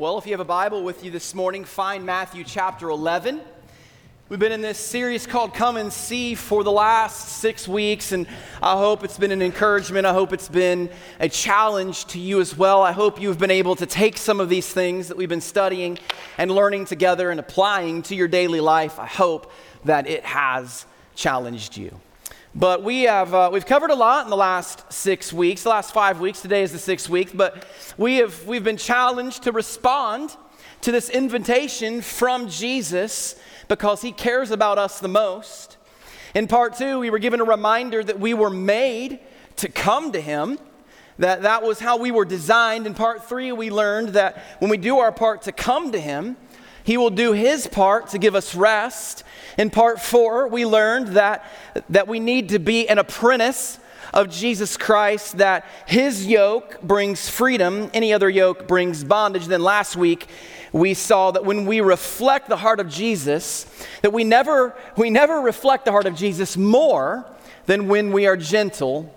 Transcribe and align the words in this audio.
Well, 0.00 0.16
if 0.16 0.24
you 0.24 0.32
have 0.32 0.40
a 0.40 0.46
Bible 0.46 0.82
with 0.82 1.04
you 1.04 1.10
this 1.10 1.34
morning, 1.34 1.62
find 1.62 2.06
Matthew 2.06 2.42
chapter 2.42 2.88
11. 2.88 3.38
We've 4.30 4.40
been 4.40 4.50
in 4.50 4.62
this 4.62 4.78
series 4.78 5.26
called 5.26 5.52
Come 5.52 5.76
and 5.76 5.92
See 5.92 6.34
for 6.34 6.64
the 6.64 6.72
last 6.72 7.40
six 7.42 7.68
weeks, 7.68 8.12
and 8.12 8.26
I 8.62 8.78
hope 8.78 9.04
it's 9.04 9.18
been 9.18 9.30
an 9.30 9.42
encouragement. 9.42 10.06
I 10.06 10.14
hope 10.14 10.32
it's 10.32 10.48
been 10.48 10.88
a 11.18 11.28
challenge 11.28 12.06
to 12.06 12.18
you 12.18 12.40
as 12.40 12.56
well. 12.56 12.80
I 12.80 12.92
hope 12.92 13.20
you've 13.20 13.36
been 13.36 13.50
able 13.50 13.76
to 13.76 13.84
take 13.84 14.16
some 14.16 14.40
of 14.40 14.48
these 14.48 14.72
things 14.72 15.08
that 15.08 15.18
we've 15.18 15.28
been 15.28 15.42
studying 15.42 15.98
and 16.38 16.50
learning 16.50 16.86
together 16.86 17.30
and 17.30 17.38
applying 17.38 18.00
to 18.04 18.14
your 18.14 18.26
daily 18.26 18.60
life. 18.60 18.98
I 18.98 19.06
hope 19.06 19.52
that 19.84 20.06
it 20.06 20.24
has 20.24 20.86
challenged 21.14 21.76
you. 21.76 22.00
But 22.54 22.82
we 22.82 23.02
have 23.02 23.32
uh, 23.32 23.48
we've 23.52 23.64
covered 23.64 23.90
a 23.90 23.94
lot 23.94 24.24
in 24.24 24.30
the 24.30 24.36
last 24.36 24.92
six 24.92 25.32
weeks, 25.32 25.62
the 25.62 25.68
last 25.68 25.94
five 25.94 26.18
weeks. 26.18 26.42
Today 26.42 26.64
is 26.64 26.72
the 26.72 26.80
sixth 26.80 27.08
week, 27.08 27.30
but 27.32 27.64
we 27.96 28.16
have 28.16 28.44
we've 28.44 28.64
been 28.64 28.76
challenged 28.76 29.44
to 29.44 29.52
respond 29.52 30.36
to 30.80 30.90
this 30.90 31.08
invitation 31.10 32.00
from 32.00 32.48
Jesus 32.48 33.36
because 33.68 34.02
he 34.02 34.10
cares 34.10 34.50
about 34.50 34.78
us 34.78 34.98
the 34.98 35.06
most. 35.06 35.76
In 36.34 36.48
part 36.48 36.76
two, 36.76 36.98
we 36.98 37.10
were 37.10 37.20
given 37.20 37.40
a 37.40 37.44
reminder 37.44 38.02
that 38.02 38.18
we 38.18 38.34
were 38.34 38.50
made 38.50 39.20
to 39.56 39.68
come 39.68 40.10
to 40.10 40.20
him, 40.20 40.58
that 41.18 41.42
that 41.42 41.62
was 41.62 41.78
how 41.78 41.98
we 41.98 42.10
were 42.10 42.24
designed. 42.24 42.84
In 42.84 42.94
part 42.94 43.28
three, 43.28 43.52
we 43.52 43.70
learned 43.70 44.08
that 44.10 44.38
when 44.58 44.72
we 44.72 44.76
do 44.76 44.98
our 44.98 45.12
part 45.12 45.42
to 45.42 45.52
come 45.52 45.92
to 45.92 46.00
him, 46.00 46.36
he 46.90 46.96
will 46.96 47.10
do 47.10 47.30
his 47.30 47.68
part 47.68 48.08
to 48.08 48.18
give 48.18 48.34
us 48.34 48.52
rest. 48.52 49.22
In 49.56 49.70
part 49.70 50.02
four, 50.02 50.48
we 50.48 50.66
learned 50.66 51.14
that, 51.14 51.44
that 51.88 52.08
we 52.08 52.18
need 52.18 52.48
to 52.48 52.58
be 52.58 52.88
an 52.88 52.98
apprentice 52.98 53.78
of 54.12 54.28
Jesus 54.28 54.76
Christ, 54.76 55.38
that 55.38 55.64
his 55.86 56.26
yoke 56.26 56.82
brings 56.82 57.28
freedom, 57.28 57.92
any 57.94 58.12
other 58.12 58.28
yoke 58.28 58.66
brings 58.66 59.04
bondage. 59.04 59.46
Then 59.46 59.62
last 59.62 59.94
week, 59.94 60.26
we 60.72 60.94
saw 60.94 61.30
that 61.30 61.44
when 61.44 61.64
we 61.64 61.80
reflect 61.80 62.48
the 62.48 62.56
heart 62.56 62.80
of 62.80 62.88
Jesus, 62.88 63.66
that 64.02 64.12
we 64.12 64.24
never, 64.24 64.74
we 64.96 65.10
never 65.10 65.42
reflect 65.42 65.84
the 65.84 65.92
heart 65.92 66.06
of 66.06 66.16
Jesus 66.16 66.56
more 66.56 67.24
than 67.66 67.86
when 67.86 68.10
we 68.10 68.26
are 68.26 68.36
gentle 68.36 69.14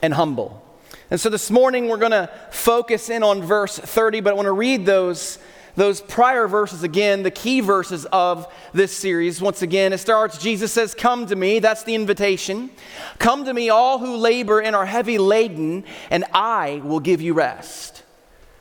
and 0.00 0.14
humble. 0.14 0.64
And 1.10 1.20
so 1.20 1.28
this 1.28 1.50
morning 1.50 1.88
we're 1.88 1.98
going 1.98 2.12
to 2.12 2.30
focus 2.50 3.10
in 3.10 3.22
on 3.22 3.42
verse 3.42 3.78
30, 3.78 4.20
but 4.22 4.30
I 4.30 4.32
want 4.32 4.46
to 4.46 4.52
read 4.52 4.86
those, 4.86 5.38
those 5.78 6.00
prior 6.00 6.48
verses 6.48 6.82
again, 6.82 7.22
the 7.22 7.30
key 7.30 7.60
verses 7.60 8.04
of 8.06 8.52
this 8.72 8.94
series. 8.94 9.40
Once 9.40 9.62
again, 9.62 9.92
it 9.92 9.98
starts 9.98 10.36
Jesus 10.36 10.72
says, 10.72 10.92
Come 10.92 11.26
to 11.26 11.36
me. 11.36 11.60
That's 11.60 11.84
the 11.84 11.94
invitation. 11.94 12.70
Come 13.20 13.44
to 13.44 13.54
me, 13.54 13.70
all 13.70 14.00
who 14.00 14.16
labor 14.16 14.60
and 14.60 14.74
are 14.74 14.86
heavy 14.86 15.18
laden, 15.18 15.84
and 16.10 16.24
I 16.34 16.82
will 16.84 16.98
give 16.98 17.22
you 17.22 17.32
rest. 17.32 18.02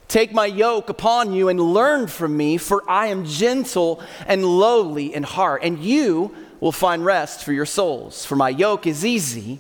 Take 0.08 0.32
my 0.32 0.46
yoke 0.46 0.90
upon 0.90 1.34
you 1.34 1.50
and 1.50 1.60
learn 1.60 2.06
from 2.06 2.38
me, 2.38 2.58
for 2.58 2.88
I 2.88 3.08
am 3.08 3.26
gentle 3.26 4.02
and 4.28 4.46
lowly 4.46 5.14
in 5.14 5.24
heart, 5.24 5.64
and 5.64 5.80
you 5.80 6.36
will 6.60 6.72
find 6.72 7.04
rest 7.04 7.44
for 7.44 7.52
your 7.52 7.66
souls. 7.66 8.26
For 8.26 8.36
my 8.36 8.50
yoke 8.50 8.86
is 8.86 9.04
easy 9.04 9.60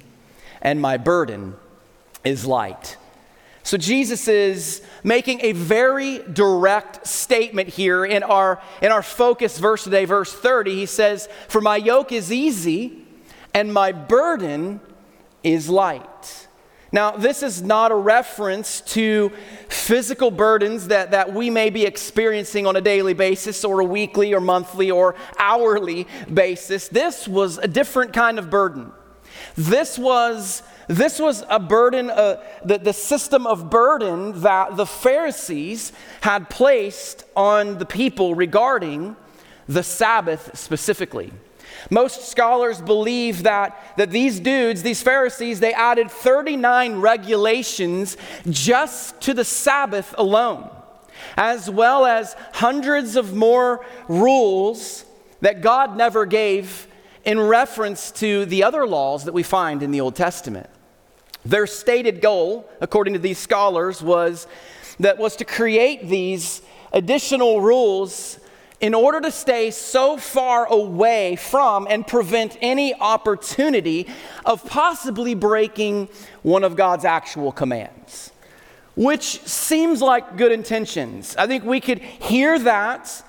and 0.61 0.79
my 0.79 0.97
burden 0.97 1.55
is 2.23 2.45
light. 2.45 2.97
So, 3.67 3.75
Jesus 3.75 4.29
is 4.29 4.81
making 5.03 5.41
a 5.41 5.51
very 5.51 6.19
direct 6.19 7.05
statement 7.05 7.67
here 7.67 8.05
in 8.05 8.23
our, 8.23 8.61
in 8.81 8.93
our 8.93 9.03
focus 9.03 9.59
verse 9.59 9.83
today, 9.83 10.05
verse 10.05 10.31
30. 10.31 10.73
He 10.73 10.85
says, 10.85 11.27
For 11.49 11.59
my 11.59 11.75
yoke 11.75 12.13
is 12.13 12.31
easy 12.31 13.03
and 13.53 13.73
my 13.73 13.91
burden 13.91 14.79
is 15.43 15.67
light. 15.67 16.47
Now, 16.93 17.11
this 17.11 17.43
is 17.43 17.61
not 17.61 17.91
a 17.91 17.95
reference 17.95 18.79
to 18.93 19.33
physical 19.67 20.31
burdens 20.31 20.87
that, 20.87 21.11
that 21.11 21.33
we 21.33 21.49
may 21.49 21.69
be 21.69 21.83
experiencing 21.83 22.65
on 22.67 22.77
a 22.77 22.81
daily 22.81 23.15
basis 23.15 23.65
or 23.65 23.81
a 23.81 23.83
weekly 23.83 24.33
or 24.33 24.39
monthly 24.39 24.91
or 24.91 25.15
hourly 25.37 26.07
basis. 26.33 26.87
This 26.87 27.27
was 27.27 27.57
a 27.57 27.67
different 27.67 28.13
kind 28.13 28.39
of 28.39 28.49
burden. 28.49 28.93
This 29.55 29.97
was, 29.97 30.63
this 30.87 31.19
was 31.19 31.43
a 31.49 31.59
burden, 31.59 32.09
uh, 32.09 32.41
the, 32.63 32.77
the 32.77 32.93
system 32.93 33.45
of 33.45 33.69
burden 33.69 34.41
that 34.41 34.77
the 34.77 34.85
Pharisees 34.85 35.91
had 36.21 36.49
placed 36.49 37.25
on 37.35 37.77
the 37.77 37.85
people 37.85 38.35
regarding 38.35 39.15
the 39.67 39.83
Sabbath 39.83 40.57
specifically. 40.57 41.31
Most 41.89 42.29
scholars 42.29 42.81
believe 42.81 43.43
that, 43.43 43.95
that 43.97 44.11
these 44.11 44.39
dudes, 44.39 44.81
these 44.81 45.01
Pharisees, 45.01 45.59
they 45.59 45.73
added 45.73 46.09
39 46.09 46.95
regulations 46.99 48.17
just 48.49 49.19
to 49.21 49.33
the 49.33 49.43
Sabbath 49.43 50.15
alone, 50.17 50.69
as 51.35 51.69
well 51.69 52.05
as 52.05 52.35
hundreds 52.53 53.15
of 53.15 53.35
more 53.35 53.85
rules 54.07 55.05
that 55.41 55.61
God 55.61 55.97
never 55.97 56.25
gave 56.25 56.87
in 57.25 57.39
reference 57.39 58.11
to 58.11 58.45
the 58.45 58.63
other 58.63 58.87
laws 58.87 59.25
that 59.25 59.33
we 59.33 59.43
find 59.43 59.83
in 59.83 59.91
the 59.91 60.01
Old 60.01 60.15
Testament. 60.15 60.69
Their 61.45 61.67
stated 61.67 62.21
goal, 62.21 62.69
according 62.81 63.13
to 63.13 63.19
these 63.19 63.37
scholars, 63.37 64.01
was 64.01 64.47
that 64.99 65.17
was 65.17 65.35
to 65.37 65.45
create 65.45 66.09
these 66.09 66.61
additional 66.91 67.61
rules 67.61 68.39
in 68.79 68.93
order 68.93 69.19
to 69.21 69.31
stay 69.31 69.71
so 69.71 70.17
far 70.17 70.65
away 70.67 71.35
from 71.35 71.87
and 71.89 72.05
prevent 72.05 72.57
any 72.61 72.93
opportunity 72.93 74.07
of 74.45 74.63
possibly 74.65 75.33
breaking 75.33 76.09
one 76.43 76.63
of 76.63 76.75
God's 76.75 77.05
actual 77.05 77.51
commands, 77.51 78.31
which 78.95 79.41
seems 79.41 80.01
like 80.01 80.37
good 80.37 80.51
intentions. 80.51 81.35
I 81.37 81.47
think 81.47 81.63
we 81.63 81.79
could 81.79 81.99
hear 81.99 82.59
that 82.59 83.23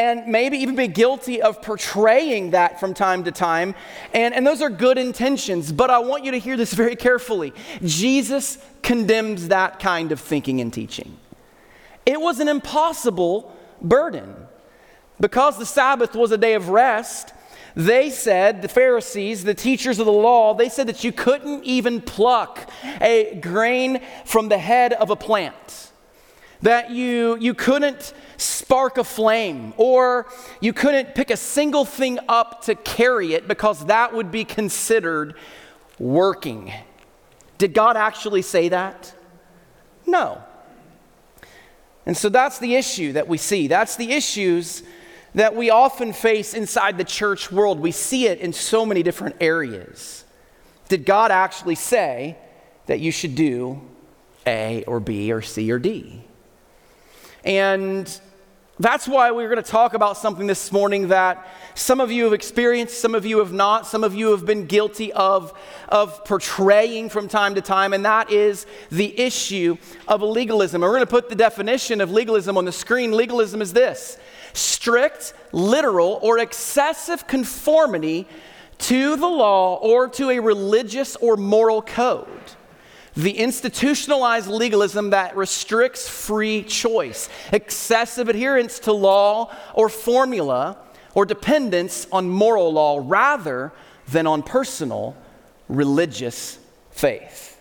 and 0.00 0.26
maybe 0.28 0.56
even 0.56 0.74
be 0.74 0.88
guilty 0.88 1.42
of 1.42 1.60
portraying 1.60 2.52
that 2.52 2.80
from 2.80 2.94
time 2.94 3.22
to 3.24 3.30
time. 3.30 3.74
And, 4.14 4.32
and 4.32 4.46
those 4.46 4.62
are 4.62 4.70
good 4.70 4.96
intentions, 4.96 5.72
but 5.72 5.90
I 5.90 5.98
want 5.98 6.24
you 6.24 6.30
to 6.30 6.38
hear 6.38 6.56
this 6.56 6.72
very 6.72 6.96
carefully. 6.96 7.52
Jesus 7.84 8.56
condemns 8.80 9.48
that 9.48 9.78
kind 9.78 10.10
of 10.10 10.18
thinking 10.18 10.62
and 10.62 10.72
teaching. 10.72 11.18
It 12.06 12.18
was 12.18 12.40
an 12.40 12.48
impossible 12.48 13.54
burden. 13.82 14.34
Because 15.20 15.58
the 15.58 15.66
Sabbath 15.66 16.14
was 16.14 16.32
a 16.32 16.38
day 16.38 16.54
of 16.54 16.70
rest, 16.70 17.34
they 17.76 18.08
said, 18.08 18.62
the 18.62 18.68
Pharisees, 18.68 19.44
the 19.44 19.52
teachers 19.52 19.98
of 19.98 20.06
the 20.06 20.12
law, 20.12 20.54
they 20.54 20.70
said 20.70 20.86
that 20.86 21.04
you 21.04 21.12
couldn't 21.12 21.62
even 21.64 22.00
pluck 22.00 22.70
a 23.02 23.38
grain 23.42 24.00
from 24.24 24.48
the 24.48 24.56
head 24.56 24.94
of 24.94 25.10
a 25.10 25.16
plant. 25.16 25.89
That 26.62 26.90
you, 26.90 27.36
you 27.40 27.54
couldn't 27.54 28.12
spark 28.36 28.98
a 28.98 29.04
flame, 29.04 29.72
or 29.76 30.26
you 30.60 30.72
couldn't 30.72 31.14
pick 31.14 31.30
a 31.30 31.36
single 31.36 31.84
thing 31.84 32.18
up 32.28 32.64
to 32.64 32.74
carry 32.74 33.34
it 33.34 33.48
because 33.48 33.86
that 33.86 34.14
would 34.14 34.30
be 34.30 34.44
considered 34.44 35.34
working. 35.98 36.72
Did 37.58 37.74
God 37.74 37.96
actually 37.96 38.42
say 38.42 38.68
that? 38.68 39.14
No. 40.06 40.42
And 42.06 42.16
so 42.16 42.28
that's 42.28 42.58
the 42.58 42.74
issue 42.74 43.12
that 43.12 43.28
we 43.28 43.38
see. 43.38 43.68
That's 43.68 43.96
the 43.96 44.12
issues 44.12 44.82
that 45.34 45.54
we 45.54 45.70
often 45.70 46.12
face 46.12 46.54
inside 46.54 46.98
the 46.98 47.04
church 47.04 47.52
world. 47.52 47.78
We 47.78 47.92
see 47.92 48.26
it 48.26 48.40
in 48.40 48.52
so 48.52 48.84
many 48.84 49.02
different 49.02 49.36
areas. 49.40 50.24
Did 50.88 51.06
God 51.06 51.30
actually 51.30 51.76
say 51.76 52.36
that 52.86 52.98
you 52.98 53.12
should 53.12 53.34
do 53.34 53.80
A 54.46 54.82
or 54.84 54.98
B 54.98 55.30
or 55.32 55.40
C 55.42 55.70
or 55.70 55.78
D? 55.78 56.24
And 57.44 58.20
that's 58.80 59.06
why 59.06 59.30
we're 59.30 59.50
going 59.50 59.62
to 59.62 59.70
talk 59.70 59.92
about 59.92 60.16
something 60.16 60.46
this 60.46 60.72
morning 60.72 61.08
that 61.08 61.46
some 61.74 62.00
of 62.00 62.10
you 62.10 62.24
have 62.24 62.32
experienced, 62.32 62.98
some 62.98 63.14
of 63.14 63.26
you 63.26 63.38
have 63.38 63.52
not, 63.52 63.86
some 63.86 64.02
of 64.02 64.14
you 64.14 64.30
have 64.30 64.46
been 64.46 64.64
guilty 64.64 65.12
of, 65.12 65.52
of 65.90 66.24
portraying 66.24 67.10
from 67.10 67.28
time 67.28 67.54
to 67.56 67.60
time, 67.60 67.92
and 67.92 68.06
that 68.06 68.30
is 68.30 68.66
the 68.90 69.20
issue 69.20 69.76
of 70.08 70.22
legalism. 70.22 70.82
And 70.82 70.88
we're 70.88 70.96
going 70.96 71.06
to 71.06 71.10
put 71.10 71.28
the 71.28 71.34
definition 71.34 72.00
of 72.00 72.10
legalism 72.10 72.56
on 72.56 72.64
the 72.64 72.72
screen. 72.72 73.12
Legalism 73.12 73.60
is 73.60 73.74
this 73.74 74.16
strict, 74.54 75.34
literal, 75.52 76.18
or 76.22 76.38
excessive 76.38 77.26
conformity 77.26 78.26
to 78.78 79.14
the 79.16 79.28
law 79.28 79.76
or 79.76 80.08
to 80.08 80.30
a 80.30 80.40
religious 80.40 81.16
or 81.16 81.36
moral 81.36 81.82
code. 81.82 82.26
The 83.20 83.36
institutionalized 83.36 84.48
legalism 84.48 85.10
that 85.10 85.36
restricts 85.36 86.08
free 86.08 86.62
choice, 86.62 87.28
excessive 87.52 88.30
adherence 88.30 88.78
to 88.80 88.94
law 88.94 89.54
or 89.74 89.90
formula, 89.90 90.78
or 91.14 91.26
dependence 91.26 92.06
on 92.10 92.30
moral 92.30 92.72
law 92.72 93.02
rather 93.04 93.72
than 94.08 94.26
on 94.26 94.42
personal 94.42 95.14
religious 95.68 96.58
faith. 96.92 97.60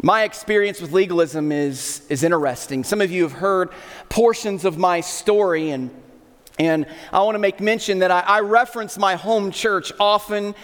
My 0.00 0.22
experience 0.22 0.80
with 0.80 0.92
legalism 0.92 1.52
is, 1.52 2.00
is 2.08 2.22
interesting. 2.22 2.84
Some 2.84 3.02
of 3.02 3.10
you 3.10 3.24
have 3.24 3.32
heard 3.32 3.68
portions 4.08 4.64
of 4.64 4.78
my 4.78 5.02
story, 5.02 5.68
and, 5.68 5.90
and 6.58 6.86
I 7.12 7.20
want 7.24 7.34
to 7.34 7.40
make 7.40 7.60
mention 7.60 7.98
that 7.98 8.10
I, 8.10 8.20
I 8.20 8.40
reference 8.40 8.96
my 8.96 9.16
home 9.16 9.50
church 9.50 9.92
often 10.00 10.54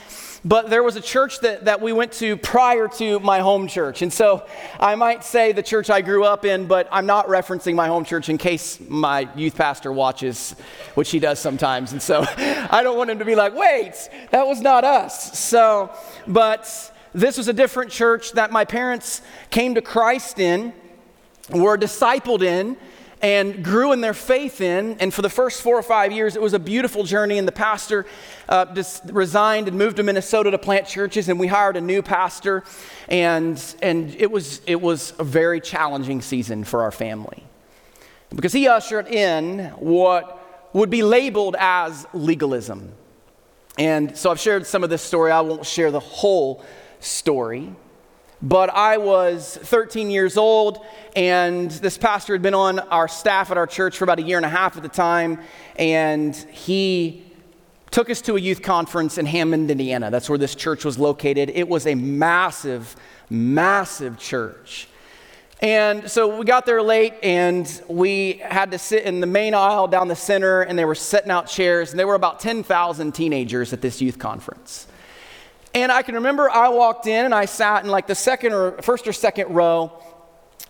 but 0.44 0.68
there 0.68 0.82
was 0.82 0.96
a 0.96 1.00
church 1.00 1.40
that, 1.40 1.64
that 1.64 1.80
we 1.80 1.92
went 1.92 2.12
to 2.12 2.36
prior 2.36 2.86
to 2.88 3.18
my 3.20 3.40
home 3.40 3.66
church. 3.66 4.02
And 4.02 4.12
so 4.12 4.46
I 4.78 4.94
might 4.94 5.24
say 5.24 5.52
the 5.52 5.62
church 5.62 5.88
I 5.88 6.02
grew 6.02 6.24
up 6.24 6.44
in, 6.44 6.66
but 6.66 6.86
I'm 6.92 7.06
not 7.06 7.28
referencing 7.28 7.74
my 7.74 7.88
home 7.88 8.04
church 8.04 8.28
in 8.28 8.36
case 8.36 8.78
my 8.88 9.28
youth 9.34 9.56
pastor 9.56 9.90
watches, 9.90 10.54
which 10.94 11.10
he 11.10 11.18
does 11.18 11.38
sometimes. 11.38 11.92
And 11.92 12.02
so 12.02 12.24
I 12.36 12.82
don't 12.82 12.98
want 12.98 13.10
him 13.10 13.18
to 13.20 13.24
be 13.24 13.34
like, 13.34 13.54
wait, 13.54 13.94
that 14.30 14.46
was 14.46 14.60
not 14.60 14.84
us. 14.84 15.38
So, 15.38 15.90
but 16.26 16.92
this 17.14 17.38
was 17.38 17.48
a 17.48 17.52
different 17.54 17.90
church 17.90 18.32
that 18.32 18.52
my 18.52 18.66
parents 18.66 19.22
came 19.50 19.76
to 19.76 19.82
Christ 19.82 20.38
in, 20.38 20.74
were 21.50 21.78
discipled 21.78 22.42
in, 22.42 22.76
and 23.24 23.64
grew 23.64 23.92
in 23.92 24.02
their 24.02 24.12
faith 24.12 24.60
in. 24.60 24.98
And 25.00 25.12
for 25.12 25.22
the 25.22 25.30
first 25.30 25.62
four 25.62 25.78
or 25.78 25.82
five 25.82 26.12
years, 26.12 26.36
it 26.36 26.42
was 26.42 26.52
a 26.52 26.58
beautiful 26.58 27.04
journey. 27.04 27.38
And 27.38 27.48
the 27.48 27.52
pastor 27.52 28.04
uh, 28.50 28.66
just 28.74 29.02
resigned 29.06 29.66
and 29.66 29.78
moved 29.78 29.96
to 29.96 30.02
Minnesota 30.02 30.50
to 30.50 30.58
plant 30.58 30.86
churches. 30.86 31.30
And 31.30 31.40
we 31.40 31.46
hired 31.46 31.78
a 31.78 31.80
new 31.80 32.02
pastor. 32.02 32.64
And, 33.08 33.58
and 33.80 34.14
it, 34.16 34.30
was, 34.30 34.60
it 34.66 34.78
was 34.78 35.14
a 35.18 35.24
very 35.24 35.62
challenging 35.62 36.20
season 36.20 36.64
for 36.64 36.82
our 36.82 36.90
family 36.90 37.42
because 38.28 38.52
he 38.52 38.68
ushered 38.68 39.08
in 39.08 39.70
what 39.78 40.68
would 40.74 40.90
be 40.90 41.02
labeled 41.02 41.56
as 41.58 42.06
legalism. 42.12 42.92
And 43.78 44.18
so 44.18 44.30
I've 44.32 44.40
shared 44.40 44.66
some 44.66 44.84
of 44.84 44.90
this 44.90 45.00
story. 45.00 45.32
I 45.32 45.40
won't 45.40 45.64
share 45.64 45.90
the 45.90 45.98
whole 45.98 46.62
story. 47.00 47.74
But 48.44 48.68
I 48.68 48.98
was 48.98 49.56
13 49.56 50.10
years 50.10 50.36
old, 50.36 50.84
and 51.16 51.70
this 51.70 51.96
pastor 51.96 52.34
had 52.34 52.42
been 52.42 52.52
on 52.52 52.78
our 52.78 53.08
staff 53.08 53.50
at 53.50 53.56
our 53.56 53.66
church 53.66 53.96
for 53.96 54.04
about 54.04 54.18
a 54.18 54.22
year 54.22 54.36
and 54.36 54.44
a 54.44 54.50
half 54.50 54.76
at 54.76 54.82
the 54.82 54.88
time, 54.90 55.40
and 55.76 56.36
he 56.36 57.24
took 57.90 58.10
us 58.10 58.20
to 58.20 58.36
a 58.36 58.38
youth 58.38 58.60
conference 58.60 59.16
in 59.16 59.24
Hammond, 59.24 59.70
Indiana. 59.70 60.10
That's 60.10 60.28
where 60.28 60.36
this 60.36 60.54
church 60.54 60.84
was 60.84 60.98
located. 60.98 61.48
It 61.54 61.66
was 61.66 61.86
a 61.86 61.94
massive, 61.94 62.94
massive 63.30 64.18
church. 64.18 64.88
And 65.62 66.10
so 66.10 66.38
we 66.38 66.44
got 66.44 66.66
there 66.66 66.82
late 66.82 67.14
and 67.22 67.66
we 67.88 68.42
had 68.44 68.72
to 68.72 68.78
sit 68.78 69.04
in 69.04 69.20
the 69.20 69.26
main 69.26 69.54
aisle 69.54 69.88
down 69.88 70.08
the 70.08 70.16
center 70.16 70.60
and 70.60 70.78
they 70.78 70.84
were 70.84 70.94
setting 70.94 71.30
out 71.30 71.46
chairs 71.46 71.92
and 71.92 71.98
there 71.98 72.06
were 72.06 72.16
about 72.16 72.40
10,000 72.40 73.12
teenagers 73.14 73.72
at 73.72 73.80
this 73.80 74.02
youth 74.02 74.18
conference. 74.18 74.86
And 75.74 75.90
I 75.90 76.02
can 76.02 76.14
remember 76.14 76.48
I 76.48 76.68
walked 76.68 77.08
in 77.08 77.24
and 77.24 77.34
I 77.34 77.46
sat 77.46 77.84
in 77.84 77.90
like 77.90 78.06
the 78.06 78.14
second 78.14 78.52
or 78.52 78.80
first 78.80 79.08
or 79.08 79.12
second 79.12 79.52
row, 79.52 79.92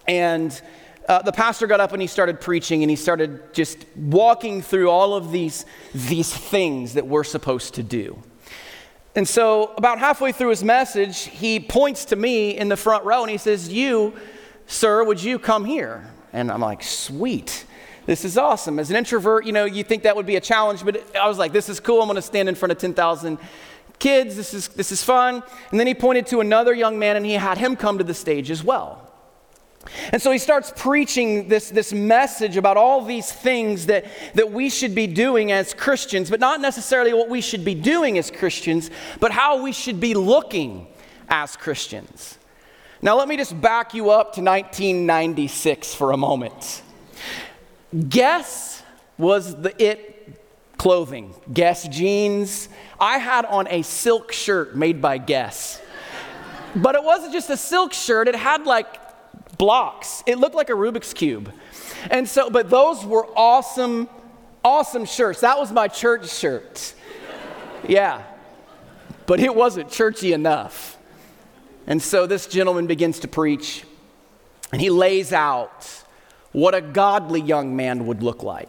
and 0.09 0.61
uh, 1.07 1.21
the 1.21 1.33
pastor 1.33 1.67
got 1.67 1.79
up 1.79 1.93
and 1.93 2.01
he 2.01 2.09
started 2.09 2.41
preaching 2.41 2.83
and 2.83 2.89
he 2.89 2.97
started 2.97 3.53
just 3.53 3.85
walking 3.95 4.63
through 4.63 4.89
all 4.89 5.15
of 5.15 5.31
these, 5.31 5.67
these 5.95 6.33
things 6.33 6.95
that 6.95 7.07
we're 7.07 7.25
supposed 7.25 7.75
to 7.75 7.83
do. 7.83 8.19
And 9.15 9.29
so, 9.29 9.75
about 9.77 9.99
halfway 9.99 10.33
through 10.33 10.49
his 10.49 10.65
message, 10.65 11.25
he 11.25 11.61
points 11.61 12.07
to 12.07 12.17
me 12.17 12.57
in 12.57 12.69
the 12.69 12.77
front 12.77 13.05
row 13.05 13.23
and 13.23 13.31
he 13.31 13.37
says, 13.37 13.69
You, 13.69 14.15
sir, 14.67 15.05
would 15.05 15.23
you 15.23 15.39
come 15.39 15.67
here? 15.67 16.11
And 16.33 16.51
I'm 16.51 16.61
like, 16.61 16.83
Sweet. 16.83 17.67
This 18.07 18.25
is 18.25 18.37
awesome. 18.37 18.79
As 18.79 18.91
an 18.91 18.97
introvert, 18.97 19.47
you 19.47 19.53
know, 19.53 19.65
you 19.65 19.83
think 19.83 20.03
that 20.03 20.15
would 20.15 20.27
be 20.27 20.37
a 20.37 20.41
challenge, 20.41 20.85
but 20.85 21.17
I 21.17 21.29
was 21.29 21.39
like, 21.39 21.53
This 21.53 21.69
is 21.69 21.79
cool. 21.79 22.01
I'm 22.01 22.09
going 22.09 22.17
to 22.17 22.23
stand 22.23 22.49
in 22.49 22.55
front 22.55 22.73
of 22.73 22.79
10,000 22.79 23.39
kids, 23.99 24.37
this 24.37 24.55
is, 24.55 24.69
this 24.69 24.93
is 24.93 25.03
fun. 25.03 25.43
And 25.71 25.81
then 25.81 25.87
he 25.87 25.95
pointed 25.95 26.27
to 26.29 26.41
another 26.41 26.75
young 26.75 26.99
man 26.99 27.17
and 27.17 27.25
he 27.25 27.33
had 27.33 27.59
him 27.59 27.77
come 27.77 27.99
to 27.99 28.05
the 28.05 28.15
stage 28.15 28.51
as 28.51 28.63
well. 28.63 29.01
And 30.13 30.21
so 30.21 30.31
he 30.31 30.39
starts 30.39 30.73
preaching 30.75 31.49
this, 31.49 31.69
this 31.69 31.93
message 31.93 32.57
about 32.57 32.77
all 32.77 33.05
these 33.05 33.31
things 33.31 33.87
that, 33.87 34.07
that 34.35 34.51
we 34.51 34.71
should 34.71 34.95
be 34.95 35.07
doing 35.07 35.53
as 35.53 35.75
Christians, 35.75 36.31
but 36.31 36.41
not 36.41 36.61
necessarily 36.61 37.13
what 37.13 37.29
we 37.29 37.41
should 37.41 37.65
be 37.65 37.75
doing 37.75 38.17
as 38.17 38.31
Christians, 38.31 38.91
but 39.21 39.31
how 39.31 39.63
we 39.63 39.73
should 39.73 40.01
be 40.01 40.15
looking 40.15 40.87
as 41.29 41.57
Christians. 41.57 42.39
Now, 43.03 43.17
let 43.17 43.29
me 43.29 43.37
just 43.37 43.61
back 43.61 43.93
you 43.93 44.11
up 44.11 44.35
to 44.35 44.41
1996 44.41 45.95
for 45.95 46.13
a 46.13 46.17
moment. 46.17 46.83
Guess 48.09 48.83
was 49.19 49.55
the 49.61 49.83
it 49.83 50.14
clothing, 50.77 51.35
Guess 51.53 51.89
jeans. 51.89 52.69
I 53.01 53.19
had 53.19 53.45
on 53.45 53.67
a 53.69 53.83
silk 53.83 54.33
shirt 54.33 54.77
made 54.77 55.01
by 55.01 55.19
Guess. 55.19 55.81
But 56.77 56.95
it 56.95 57.05
wasn't 57.05 57.33
just 57.33 57.51
a 57.51 57.57
silk 57.57 57.93
shirt, 57.93 58.29
it 58.29 58.35
had 58.35 58.67
like 58.67 58.87
blocks. 59.59 60.23
It 60.27 60.39
looked 60.39 60.57
like 60.57 60.71
a 60.71 60.75
Rubik's 60.75 61.15
Cube. 61.15 61.53
And 62.11 62.29
so, 62.29 62.51
but 62.51 62.71
those 62.71 63.05
were 63.05 63.27
awesome, 63.37 64.09
awesome 64.65 65.05
shirts. 65.05 65.41
That 65.41 65.59
was 65.59 65.73
my 65.73 65.89
church 65.89 66.29
shirt. 66.29 66.95
Yeah. 67.87 68.23
But 69.27 69.41
it 69.41 69.55
wasn't 69.55 69.91
churchy 69.91 70.33
enough. 70.33 70.99
And 71.87 72.03
so 72.03 72.27
this 72.27 72.47
gentleman 72.47 72.87
begins 72.87 73.21
to 73.21 73.29
preach, 73.29 73.85
and 74.73 74.81
he 74.81 74.91
lays 74.91 75.33
out 75.33 76.03
what 76.53 76.75
a 76.75 76.81
godly 76.81 77.41
young 77.41 77.77
man 77.77 78.07
would 78.07 78.23
look 78.23 78.43
like. 78.43 78.69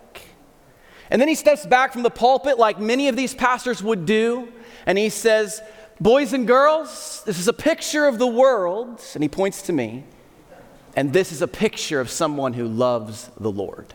And 1.16 1.22
then 1.22 1.30
he 1.30 1.36
steps 1.36 1.66
back 1.66 1.94
from 1.94 2.04
the 2.04 2.10
pulpit, 2.10 2.60
like 2.60 2.78
many 2.78 3.08
of 3.08 3.16
these 3.16 3.34
pastors 3.34 3.82
would 3.82 4.06
do, 4.06 4.50
and 4.86 4.98
he 4.98 5.08
says, 5.08 5.62
Boys 5.98 6.34
and 6.34 6.46
girls, 6.46 7.24
this 7.26 7.40
is 7.40 7.48
a 7.48 7.54
picture 7.54 8.06
of 8.06 8.20
the 8.20 8.28
world. 8.28 9.02
And 9.14 9.24
he 9.24 9.30
points 9.30 9.62
to 9.62 9.72
me, 9.72 10.04
and 10.94 11.14
this 11.14 11.32
is 11.32 11.42
a 11.42 11.48
picture 11.48 12.02
of 12.02 12.10
someone 12.10 12.52
who 12.52 12.68
loves 12.68 13.30
the 13.40 13.50
Lord. 13.50 13.94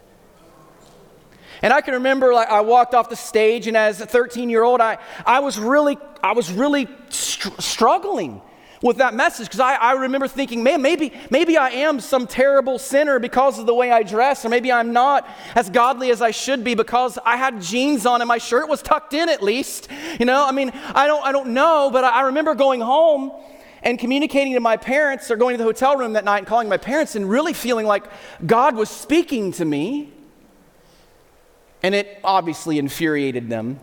And 1.60 1.74
I 1.74 1.82
can 1.82 1.92
remember 1.92 2.32
like 2.32 2.48
I 2.48 2.62
walked 2.62 2.94
off 2.94 3.10
the 3.10 3.16
stage, 3.16 3.66
and 3.66 3.76
as 3.76 4.00
a 4.00 4.06
13 4.06 4.48
year 4.48 4.62
old, 4.62 4.80
I, 4.80 4.96
I 5.26 5.40
was 5.40 5.58
really, 5.58 5.98
I 6.22 6.32
was 6.32 6.50
really 6.50 6.88
str- 7.10 7.50
struggling 7.58 8.40
with 8.82 8.96
that 8.96 9.14
message 9.14 9.46
because 9.46 9.60
I, 9.60 9.74
I 9.74 9.92
remember 9.92 10.26
thinking, 10.26 10.62
man, 10.62 10.80
maybe, 10.80 11.12
maybe 11.30 11.56
I 11.56 11.70
am 11.70 12.00
some 12.00 12.26
terrible 12.26 12.78
sinner 12.78 13.18
because 13.18 13.58
of 13.58 13.66
the 13.66 13.74
way 13.74 13.90
I 13.90 14.02
dress, 14.02 14.44
or 14.44 14.48
maybe 14.48 14.72
I'm 14.72 14.92
not 14.92 15.28
as 15.54 15.68
godly 15.68 16.10
as 16.10 16.22
I 16.22 16.30
should 16.30 16.64
be 16.64 16.74
because 16.74 17.18
I 17.24 17.36
had 17.36 17.60
jeans 17.60 18.06
on 18.06 18.20
and 18.22 18.28
my 18.28 18.38
shirt 18.38 18.68
was 18.68 18.80
tucked 18.80 19.12
in 19.12 19.28
at 19.28 19.42
least. 19.42 19.88
You 20.18 20.26
know, 20.26 20.46
I 20.46 20.52
mean, 20.52 20.70
I 20.94 21.06
don't, 21.06 21.24
I 21.24 21.32
don't 21.32 21.52
know, 21.52 21.90
but 21.92 22.04
I, 22.04 22.10
I 22.10 22.20
remember 22.22 22.54
going 22.54 22.80
home 22.80 23.32
and 23.82 23.98
communicating 23.98 24.54
to 24.54 24.60
my 24.60 24.76
parents 24.76 25.30
or 25.30 25.36
going 25.36 25.54
to 25.54 25.58
the 25.58 25.64
hotel 25.64 25.96
room 25.96 26.14
that 26.14 26.24
night 26.24 26.38
and 26.38 26.46
calling 26.46 26.68
my 26.68 26.76
parents 26.76 27.14
and 27.14 27.28
really 27.28 27.52
feeling 27.52 27.86
like 27.86 28.04
God 28.46 28.76
was 28.76 28.88
speaking 28.88 29.52
to 29.52 29.64
me. 29.64 30.12
And 31.82 31.94
it 31.94 32.18
obviously 32.22 32.78
infuriated 32.78 33.48
them. 33.48 33.80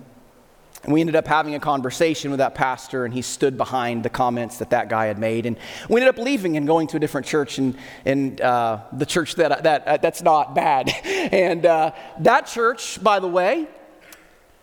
And 0.84 0.94
we 0.94 1.02
ended 1.02 1.16
up 1.16 1.28
having 1.28 1.56
a 1.56 1.60
conversation 1.60 2.32
with 2.32 2.38
that 2.38 2.56
pastor, 2.56 3.04
and 3.04 3.14
he 3.14 3.22
stood 3.22 3.58
behind 3.58 4.04
the 4.04 4.10
comments 4.10 4.60
that 4.60 4.70
that 4.70 4.90
guy 4.90 5.08
had 5.08 5.18
made. 5.18 5.46
And 5.46 5.58
we 5.90 6.00
ended 6.00 6.18
up 6.18 6.24
leaving 6.24 6.56
and 6.56 6.68
going 6.68 6.88
to 6.88 6.98
a 6.98 7.00
different 7.00 7.28
church, 7.28 7.58
and, 7.58 7.78
and 8.06 8.40
uh, 8.40 8.80
the 8.94 9.06
church 9.06 9.36
that, 9.36 9.64
that, 9.64 9.88
uh, 9.88 9.98
that's 9.98 10.22
not 10.22 10.56
bad. 10.56 10.90
and 11.06 11.66
uh, 11.66 11.92
that 12.20 12.48
church, 12.48 13.04
by 13.04 13.20
the 13.20 13.28
way, 13.28 13.68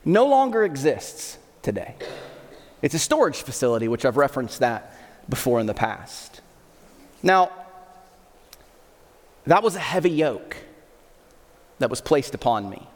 no 0.04 0.26
longer 0.26 0.64
exists 0.64 1.38
today. 1.62 1.94
It's 2.80 2.94
a 2.94 2.98
storage 2.98 3.42
facility, 3.42 3.88
which 3.88 4.04
I've 4.04 4.16
referenced 4.16 4.60
that 4.60 4.94
before 5.28 5.58
in 5.58 5.66
the 5.66 5.74
past. 5.74 6.42
Now, 7.22 7.50
that 9.46 9.62
was 9.62 9.74
a 9.74 9.80
heavy 9.80 10.10
yoke 10.10 10.56
that 11.78 11.90
was 11.90 12.00
placed 12.00 12.34
upon 12.34 12.68
me. 12.70 12.86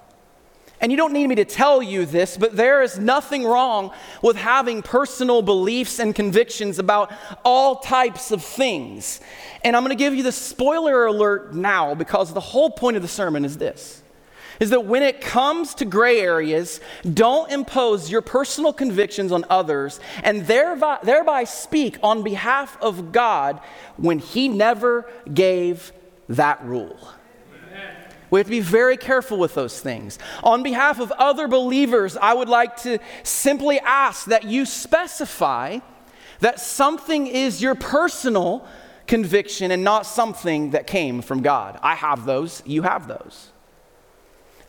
And 0.81 0.93
you 0.93 0.99
don't 0.99 1.13
need 1.13 1.27
me 1.27 1.35
to 1.37 1.45
tell 1.45 1.83
you 1.83 2.07
this, 2.07 2.37
but 2.37 2.57
there 2.57 2.83
is 2.83 2.99
nothing 2.99 3.45
wrong 3.45 3.93
with 4.23 4.37
having 4.37 4.83
personal 4.83 5.43
beliefs 5.43 5.99
and 5.99 6.15
convictions 6.15 6.79
about 6.79 7.13
all 7.45 7.77
types 7.77 8.31
of 8.31 8.45
things. 8.45 9.21
And 9.65 9.75
I'm 9.75 9.83
going 9.83 9.97
to 9.97 10.03
give 10.03 10.15
you 10.15 10.23
the 10.23 10.33
spoiler 10.33 11.07
alert 11.07 11.55
now 11.55 11.95
because 11.95 12.33
the 12.33 12.41
whole 12.41 12.71
point 12.71 12.97
of 12.97 13.03
the 13.03 13.09
sermon 13.09 13.45
is 13.45 13.59
this 13.59 14.03
is 14.61 14.71
that 14.71 14.85
when 14.85 15.03
it 15.03 15.21
comes 15.21 15.75
to 15.75 15.85
gray 15.85 16.21
areas, 16.21 16.81
don't 17.15 17.51
impose 17.53 18.11
your 18.11 18.23
personal 18.23 18.73
convictions 18.73 19.31
on 19.31 19.45
others 19.49 20.01
and 20.25 20.47
thereby, 20.47 20.99
thereby 21.03 21.45
speak 21.45 21.97
on 22.03 22.23
behalf 22.23 22.77
of 22.83 23.13
God 23.13 23.61
when 23.97 24.19
He 24.19 24.49
never 24.49 25.09
gave 25.33 25.93
that 26.29 26.65
rule. 26.65 26.99
We 28.31 28.41
have 28.41 28.47
to 28.47 28.51
be 28.51 28.61
very 28.61 28.97
careful 28.97 29.39
with 29.39 29.55
those 29.55 29.81
things. 29.81 30.19
On 30.43 30.63
behalf 30.63 31.01
of 31.01 31.13
other 31.13 31.49
believers, 31.49 32.17
I 32.17 32.35
would 32.35 32.49
like 32.49 32.77
to 32.83 32.99
simply 33.23 33.81
ask 33.81 34.27
that 34.27 34.45
you 34.45 34.67
specify 34.67 35.79
that 36.41 36.61
something 36.61 37.27
is 37.27 37.61
your 37.63 37.75
personal 37.75 38.67
conviction 39.07 39.71
and 39.71 39.83
not 39.83 40.07
something 40.07 40.71
that 40.71 40.87
came 40.87 41.23
from 41.23 41.43
God. 41.43 41.79
I 41.83 41.95
have 41.95 42.25
those, 42.25 42.63
you 42.67 42.83
have 42.83 43.09
those. 43.09 43.51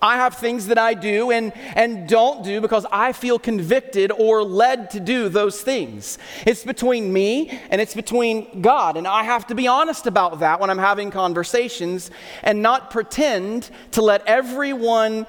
I 0.02 0.16
have 0.16 0.36
things 0.36 0.68
that 0.68 0.78
I 0.78 0.94
do 0.94 1.32
and, 1.32 1.52
and 1.76 2.08
don't 2.08 2.44
do 2.44 2.62
because 2.62 2.86
I 2.92 3.12
feel 3.12 3.38
convicted 3.38 4.12
or 4.12 4.44
led 4.44 4.92
to 4.92 5.00
do 5.00 5.30
those 5.30 5.62
things. 5.62 6.18
It's 6.46 6.64
between 6.64 7.12
me 7.12 7.50
and 7.70 7.82
it's 7.82 7.96
between 7.96 8.62
God. 8.62 8.96
And 8.98 9.08
I 9.08 9.24
have 9.24 9.48
to 9.48 9.56
be 9.56 9.68
honest 9.68 10.08
about 10.08 10.40
that 10.40 10.60
when 10.60 10.70
I'm 10.70 10.78
having 10.78 11.12
conversations 11.12 12.12
and 12.44 12.62
not 12.62 12.92
pretend 12.92 13.70
to 13.92 14.02
let 14.02 14.26
everyone 14.26 15.28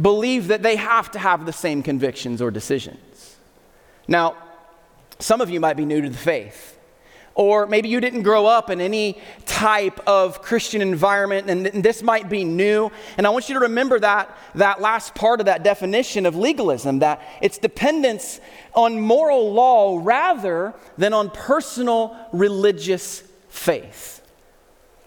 believe 0.00 0.48
that 0.48 0.62
they 0.62 0.76
have 0.76 1.10
to 1.12 1.18
have 1.18 1.46
the 1.46 1.52
same 1.52 1.82
convictions 1.82 2.40
or 2.40 2.50
decisions. 2.50 3.36
Now, 4.06 4.36
Some 5.20 5.40
of 5.40 5.50
you 5.50 5.58
might 5.58 5.76
be 5.76 5.84
new 5.84 6.00
to 6.00 6.08
the 6.08 6.16
faith. 6.16 6.77
Or 7.38 7.68
maybe 7.68 7.88
you 7.88 8.00
didn't 8.00 8.22
grow 8.22 8.46
up 8.46 8.68
in 8.68 8.80
any 8.80 9.16
type 9.46 10.00
of 10.08 10.42
Christian 10.42 10.82
environment, 10.82 11.48
and 11.48 11.84
this 11.84 12.02
might 12.02 12.28
be 12.28 12.42
new. 12.42 12.90
And 13.16 13.28
I 13.28 13.30
want 13.30 13.48
you 13.48 13.54
to 13.54 13.60
remember 13.60 14.00
that, 14.00 14.36
that 14.56 14.80
last 14.80 15.14
part 15.14 15.38
of 15.38 15.46
that 15.46 15.62
definition 15.62 16.26
of 16.26 16.34
legalism 16.34 16.98
that 16.98 17.22
it's 17.40 17.56
dependence 17.56 18.40
on 18.74 19.00
moral 19.00 19.52
law 19.52 20.00
rather 20.02 20.74
than 20.96 21.12
on 21.12 21.30
personal 21.30 22.16
religious 22.32 23.22
faith. 23.48 24.20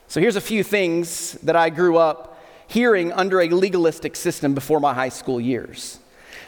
So 0.07 0.21
here's 0.21 0.37
a 0.37 0.41
few 0.41 0.63
things 0.63 1.33
that 1.43 1.57
I 1.57 1.69
grew 1.69 1.97
up 1.97 2.41
hearing 2.67 3.11
under 3.11 3.41
a 3.41 3.49
legalistic 3.49 4.15
system 4.15 4.53
before 4.53 4.79
my 4.79 4.93
high 4.93 5.09
school 5.09 5.41
years. 5.41 5.99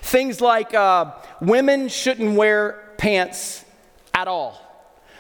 Things 0.01 0.39
like 0.39 0.73
uh, 0.73 1.11
women 1.41 1.89
shouldn't 1.89 2.37
wear 2.37 2.93
pants 2.97 3.65
at 4.13 4.29
all. 4.29 4.62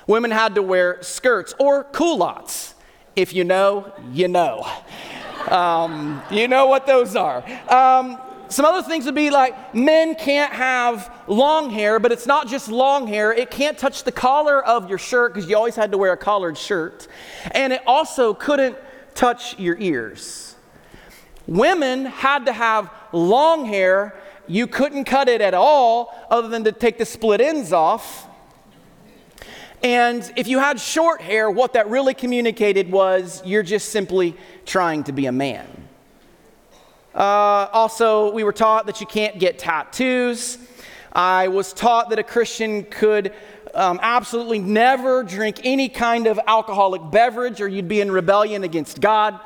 Women 0.07 0.31
had 0.31 0.55
to 0.55 0.61
wear 0.61 1.01
skirts 1.01 1.53
or 1.59 1.83
culottes. 1.85 2.75
If 3.15 3.33
you 3.33 3.43
know, 3.43 3.93
you 4.11 4.27
know. 4.27 4.67
Um, 5.47 6.21
you 6.31 6.47
know 6.47 6.67
what 6.67 6.87
those 6.87 7.15
are. 7.15 7.43
Um, 7.69 8.17
some 8.49 8.65
other 8.65 8.87
things 8.87 9.05
would 9.05 9.15
be 9.15 9.29
like 9.29 9.73
men 9.73 10.15
can't 10.15 10.53
have 10.53 11.11
long 11.27 11.69
hair, 11.69 11.99
but 11.99 12.11
it's 12.11 12.27
not 12.27 12.47
just 12.47 12.69
long 12.69 13.07
hair. 13.07 13.33
It 13.33 13.49
can't 13.49 13.77
touch 13.77 14.03
the 14.03 14.11
collar 14.11 14.63
of 14.63 14.89
your 14.89 14.97
shirt 14.97 15.33
because 15.33 15.49
you 15.49 15.55
always 15.55 15.75
had 15.75 15.91
to 15.91 15.97
wear 15.97 16.13
a 16.13 16.17
collared 16.17 16.57
shirt. 16.57 17.07
And 17.51 17.73
it 17.73 17.81
also 17.87 18.33
couldn't 18.33 18.77
touch 19.15 19.57
your 19.57 19.77
ears. 19.79 20.55
Women 21.47 22.05
had 22.05 22.45
to 22.45 22.53
have 22.53 22.91
long 23.11 23.65
hair. 23.65 24.15
You 24.47 24.67
couldn't 24.67 25.05
cut 25.05 25.27
it 25.29 25.41
at 25.41 25.53
all 25.53 26.13
other 26.29 26.47
than 26.47 26.63
to 26.65 26.71
take 26.71 26.97
the 26.97 27.05
split 27.05 27.41
ends 27.41 27.73
off. 27.73 28.27
And 29.83 30.31
if 30.37 30.47
you 30.47 30.59
had 30.59 30.79
short 30.79 31.19
hair, 31.19 31.51
what 31.51 31.73
that 31.73 31.89
really 31.89 32.13
communicated 32.13 32.89
was 32.89 33.41
you're 33.45 33.63
just 33.63 33.89
simply 33.89 34.35
trying 34.65 35.03
to 35.03 35.11
be 35.11 35.25
a 35.25 35.31
man. 35.31 35.67
Uh, 37.13 37.67
also, 37.73 38.31
we 38.31 38.45
were 38.45 38.53
taught 38.53 38.85
that 38.85 39.01
you 39.01 39.05
can't 39.05 39.37
get 39.39 39.59
tattoos. 39.59 40.57
I 41.11 41.49
was 41.49 41.73
taught 41.73 42.09
that 42.09 42.17
a 42.17 42.23
Christian 42.23 42.83
could 42.85 43.33
um, 43.75 43.99
absolutely 44.01 44.59
never 44.59 45.21
drink 45.21 45.59
any 45.65 45.89
kind 45.89 46.27
of 46.27 46.39
alcoholic 46.47 47.11
beverage 47.11 47.59
or 47.59 47.67
you'd 47.67 47.89
be 47.89 47.99
in 47.99 48.09
rebellion 48.09 48.63
against 48.63 49.01
God. 49.01 49.37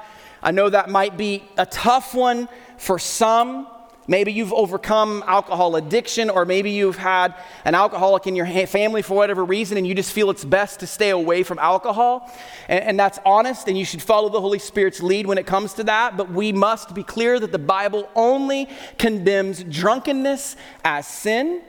I 0.44 0.52
know 0.52 0.70
that 0.70 0.90
might 0.90 1.18
be 1.18 1.44
a 1.58 1.66
tough 1.66 2.14
one 2.14 2.48
for 2.78 3.00
some. 3.00 3.68
Maybe 4.10 4.32
you've 4.32 4.54
overcome 4.54 5.22
alcohol 5.28 5.76
addiction, 5.76 6.30
or 6.30 6.46
maybe 6.46 6.72
you've 6.72 6.96
had 6.96 7.36
an 7.66 7.76
alcoholic 7.76 8.26
in 8.26 8.38
your 8.38 8.46
family 8.66 9.02
for 9.02 9.16
whatever 9.16 9.44
reason, 9.44 9.78
and 9.78 9.86
you 9.86 9.94
just 9.94 10.14
feel 10.14 10.30
it's 10.30 10.46
best 10.46 10.80
to 10.80 10.88
stay 10.88 11.10
away 11.10 11.44
from 11.44 11.60
alcohol. 11.60 12.32
And, 12.70 12.84
and, 12.86 13.00
that's 13.00 13.20
honest, 13.26 13.68
and 13.68 13.78
you 13.78 13.84
should 13.84 14.02
follow 14.02 14.30
the 14.30 14.40
Holy 14.40 14.60
Spirit's 14.60 15.02
lead 15.02 15.28
when 15.28 15.38
it 15.38 15.46
comes 15.46 15.74
to 15.74 15.84
that. 15.84 16.16
But 16.16 16.32
we 16.32 16.54
must 16.54 16.94
be 16.94 17.04
clear 17.04 17.38
that 17.38 17.52
the 17.52 17.60
Bible 17.60 18.10
only 18.16 18.70
condemns 18.98 19.62
drunkenness 19.66 20.56
as 20.86 21.06
sin. 21.06 21.62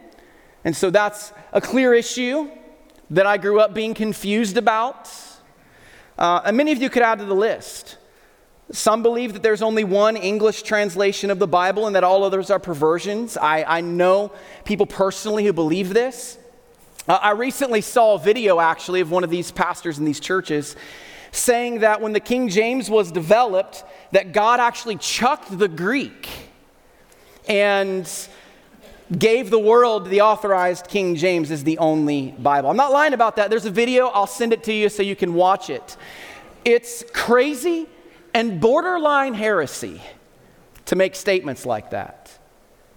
And 0.64 0.76
so 0.76 0.90
that's 0.90 1.32
a 1.52 1.60
clear 1.60 1.92
issue 1.92 2.50
that 3.10 3.26
I 3.26 3.36
grew 3.36 3.58
up 3.58 3.74
being 3.74 3.94
confused 3.94 4.56
about. 4.56 5.10
Uh, 6.16 6.42
and 6.44 6.56
many 6.56 6.70
of 6.70 6.80
you 6.80 6.88
could 6.88 7.02
add 7.02 7.18
to 7.18 7.24
the 7.24 7.34
list. 7.34 7.96
Some 8.70 9.02
believe 9.02 9.32
that 9.32 9.42
there's 9.42 9.62
only 9.62 9.84
one 9.84 10.16
English 10.16 10.62
translation 10.62 11.30
of 11.30 11.38
the 11.38 11.46
Bible 11.46 11.86
and 11.86 11.96
that 11.96 12.04
all 12.04 12.22
others 12.22 12.50
are 12.50 12.58
perversions. 12.58 13.38
I, 13.38 13.64
I 13.64 13.80
know 13.80 14.30
people 14.64 14.84
personally 14.84 15.44
who 15.44 15.54
believe 15.54 15.94
this. 15.94 16.38
Uh, 17.08 17.18
I 17.22 17.30
recently 17.30 17.80
saw 17.80 18.14
a 18.14 18.18
video 18.18 18.60
actually 18.60 19.00
of 19.00 19.10
one 19.10 19.24
of 19.24 19.30
these 19.30 19.50
pastors 19.50 19.98
in 19.98 20.04
these 20.04 20.20
churches 20.20 20.76
saying 21.32 21.80
that 21.80 22.02
when 22.02 22.12
the 22.12 22.20
King 22.20 22.48
James 22.48 22.90
was 22.90 23.10
developed, 23.10 23.84
that 24.12 24.32
God 24.32 24.60
actually 24.60 24.96
chucked 24.96 25.58
the 25.58 25.68
Greek 25.68 26.28
and 27.48 28.10
gave 29.16 29.48
the 29.48 29.58
world 29.58 30.10
the 30.10 30.20
authorized 30.20 30.88
King 30.88 31.16
James 31.16 31.50
as 31.50 31.64
the 31.64 31.78
only 31.78 32.34
Bible. 32.38 32.68
I'm 32.68 32.76
not 32.76 32.92
lying 32.92 33.14
about 33.14 33.36
that. 33.36 33.48
There's 33.48 33.64
a 33.64 33.70
video, 33.70 34.08
I'll 34.08 34.26
send 34.26 34.52
it 34.52 34.62
to 34.64 34.72
you 34.74 34.90
so 34.90 35.02
you 35.02 35.16
can 35.16 35.32
watch 35.32 35.70
it. 35.70 35.96
It's 36.66 37.02
crazy 37.14 37.86
and 38.34 38.60
borderline 38.60 39.34
heresy 39.34 40.00
to 40.86 40.96
make 40.96 41.14
statements 41.14 41.66
like 41.66 41.90
that. 41.90 42.38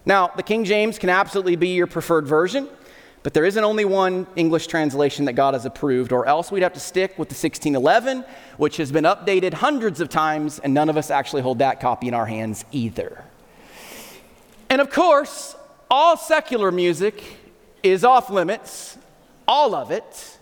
Now, 0.06 0.30
the 0.36 0.44
King 0.44 0.64
James 0.66 0.98
can 0.98 1.10
absolutely 1.10 1.56
be 1.56 1.70
your 1.70 1.88
preferred 1.88 2.28
version, 2.28 2.68
but 3.24 3.34
there 3.34 3.46
isn't 3.46 3.64
only 3.64 3.86
one 3.86 4.26
English 4.36 4.68
translation 4.68 5.26
that 5.26 5.34
God 5.34 5.54
has 5.54 5.66
approved, 5.66 6.12
or 6.12 6.26
else 6.26 6.52
we'd 6.52 6.64
have 6.64 6.74
to 6.74 6.80
stick 6.80 7.12
with 7.20 7.30
the 7.30 7.34
1611, 7.34 8.26
which 8.58 8.78
has 8.78 8.92
been 8.92 9.04
updated 9.04 9.54
hundreds 9.54 10.02
of 10.02 10.10
times, 10.10 10.58
and 10.60 10.74
none 10.74 10.90
of 10.90 10.98
us 10.98 11.12
actually 11.12 11.42
hold 11.42 11.60
that 11.60 11.80
copy 11.80 12.08
in 12.08 12.14
our 12.14 12.26
hands 12.26 12.66
either. 12.72 13.24
And 14.70 14.82
of 14.82 14.90
course, 14.90 15.56
all 15.90 16.18
secular 16.18 16.72
music 16.72 17.22
is 17.84 18.04
off 18.04 18.30
limits, 18.30 18.98
all 19.48 19.76
of 19.76 19.92
it. 19.92 20.38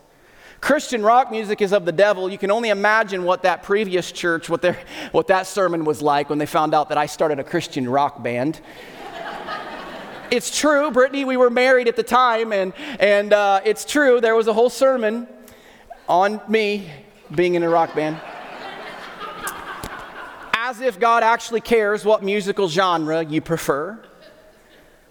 Christian 0.61 1.03
rock 1.03 1.31
music 1.31 1.61
is 1.61 1.71
of 1.71 1.85
the 1.85 1.91
devil. 1.91 2.29
You 2.29 2.37
can 2.37 2.51
only 2.51 2.69
imagine 2.69 3.23
what 3.23 3.43
that 3.43 3.63
previous 3.63 4.11
church, 4.11 4.49
what, 4.49 4.61
their, 4.61 4.77
what 5.11 5.27
that 5.27 5.47
sermon 5.47 5.85
was 5.85 6.01
like 6.01 6.29
when 6.29 6.37
they 6.37 6.45
found 6.45 6.73
out 6.73 6.89
that 6.89 6.97
I 6.97 7.05
started 7.05 7.39
a 7.39 7.43
Christian 7.43 7.87
rock 7.87 8.21
band. 8.21 8.59
it's 10.31 10.57
true, 10.57 10.91
Brittany, 10.91 11.23
we 11.23 11.37
were 11.37 11.49
married 11.49 11.87
at 11.87 11.95
the 11.95 12.03
time, 12.03 12.51
and, 12.51 12.73
and 12.99 13.31
uh, 13.31 13.61
it's 13.63 13.85
true, 13.85 14.19
there 14.19 14.35
was 14.35 14.47
a 14.47 14.53
whole 14.53 14.69
sermon 14.69 15.27
on 16.09 16.41
me 16.47 16.91
being 17.33 17.55
in 17.55 17.63
a 17.63 17.69
rock 17.69 17.95
band. 17.95 18.19
As 20.53 20.81
if 20.81 20.99
God 20.99 21.23
actually 21.23 21.61
cares 21.61 22.03
what 22.03 22.21
musical 22.21 22.67
genre 22.67 23.23
you 23.23 23.41
prefer. 23.41 23.99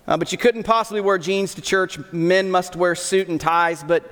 Uh, 0.07 0.17
but 0.17 0.33
you 0.33 0.39
couldn't 0.39 0.63
possibly 0.63 1.01
wear 1.01 1.19
jeans 1.19 1.55
to 1.55 1.61
church. 1.61 1.99
Men 2.13 2.51
must 2.51 2.77
wear 2.77 2.95
suit 2.95 3.29
and 3.29 3.41
ties, 3.41 3.83
but 3.83 4.11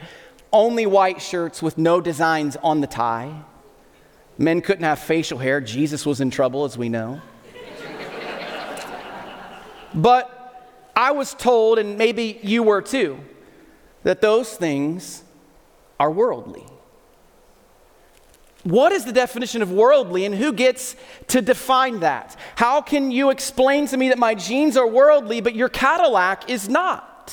only 0.56 0.86
white 0.86 1.20
shirts 1.20 1.62
with 1.62 1.76
no 1.76 2.00
designs 2.00 2.56
on 2.62 2.80
the 2.80 2.86
tie. 2.86 3.42
Men 4.38 4.60
couldn't 4.60 4.84
have 4.84 4.98
facial 4.98 5.38
hair. 5.38 5.60
Jesus 5.60 6.06
was 6.06 6.20
in 6.20 6.30
trouble, 6.30 6.64
as 6.64 6.76
we 6.76 6.88
know. 6.88 7.20
but 9.94 10.32
I 10.96 11.12
was 11.12 11.34
told, 11.34 11.78
and 11.78 11.98
maybe 11.98 12.40
you 12.42 12.62
were 12.62 12.80
too, 12.80 13.18
that 14.02 14.20
those 14.20 14.54
things 14.54 15.22
are 16.00 16.10
worldly. 16.10 16.64
What 18.64 18.92
is 18.92 19.04
the 19.04 19.12
definition 19.12 19.62
of 19.62 19.70
worldly 19.70 20.24
and 20.24 20.34
who 20.34 20.52
gets 20.52 20.96
to 21.28 21.40
define 21.40 22.00
that? 22.00 22.36
How 22.56 22.80
can 22.80 23.10
you 23.10 23.30
explain 23.30 23.86
to 23.88 23.96
me 23.96 24.08
that 24.08 24.18
my 24.18 24.34
jeans 24.34 24.76
are 24.76 24.86
worldly 24.86 25.40
but 25.40 25.54
your 25.54 25.68
Cadillac 25.68 26.50
is 26.50 26.68
not? 26.68 27.32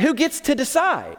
Who 0.00 0.14
gets 0.14 0.40
to 0.40 0.54
decide? 0.54 1.18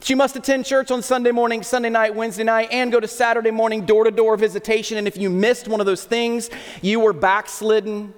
She 0.00 0.14
must 0.14 0.36
attend 0.36 0.64
church 0.64 0.90
on 0.90 1.02
Sunday 1.02 1.32
morning, 1.32 1.62
Sunday 1.62 1.90
night, 1.90 2.14
Wednesday 2.14 2.44
night, 2.44 2.68
and 2.70 2.92
go 2.92 3.00
to 3.00 3.08
Saturday 3.08 3.50
morning 3.50 3.84
door 3.84 4.04
to 4.04 4.10
door 4.10 4.36
visitation. 4.36 4.96
And 4.96 5.08
if 5.08 5.16
you 5.16 5.28
missed 5.28 5.68
one 5.68 5.80
of 5.80 5.86
those 5.86 6.04
things, 6.04 6.50
you 6.82 7.00
were 7.00 7.12
backslidden. 7.12 8.14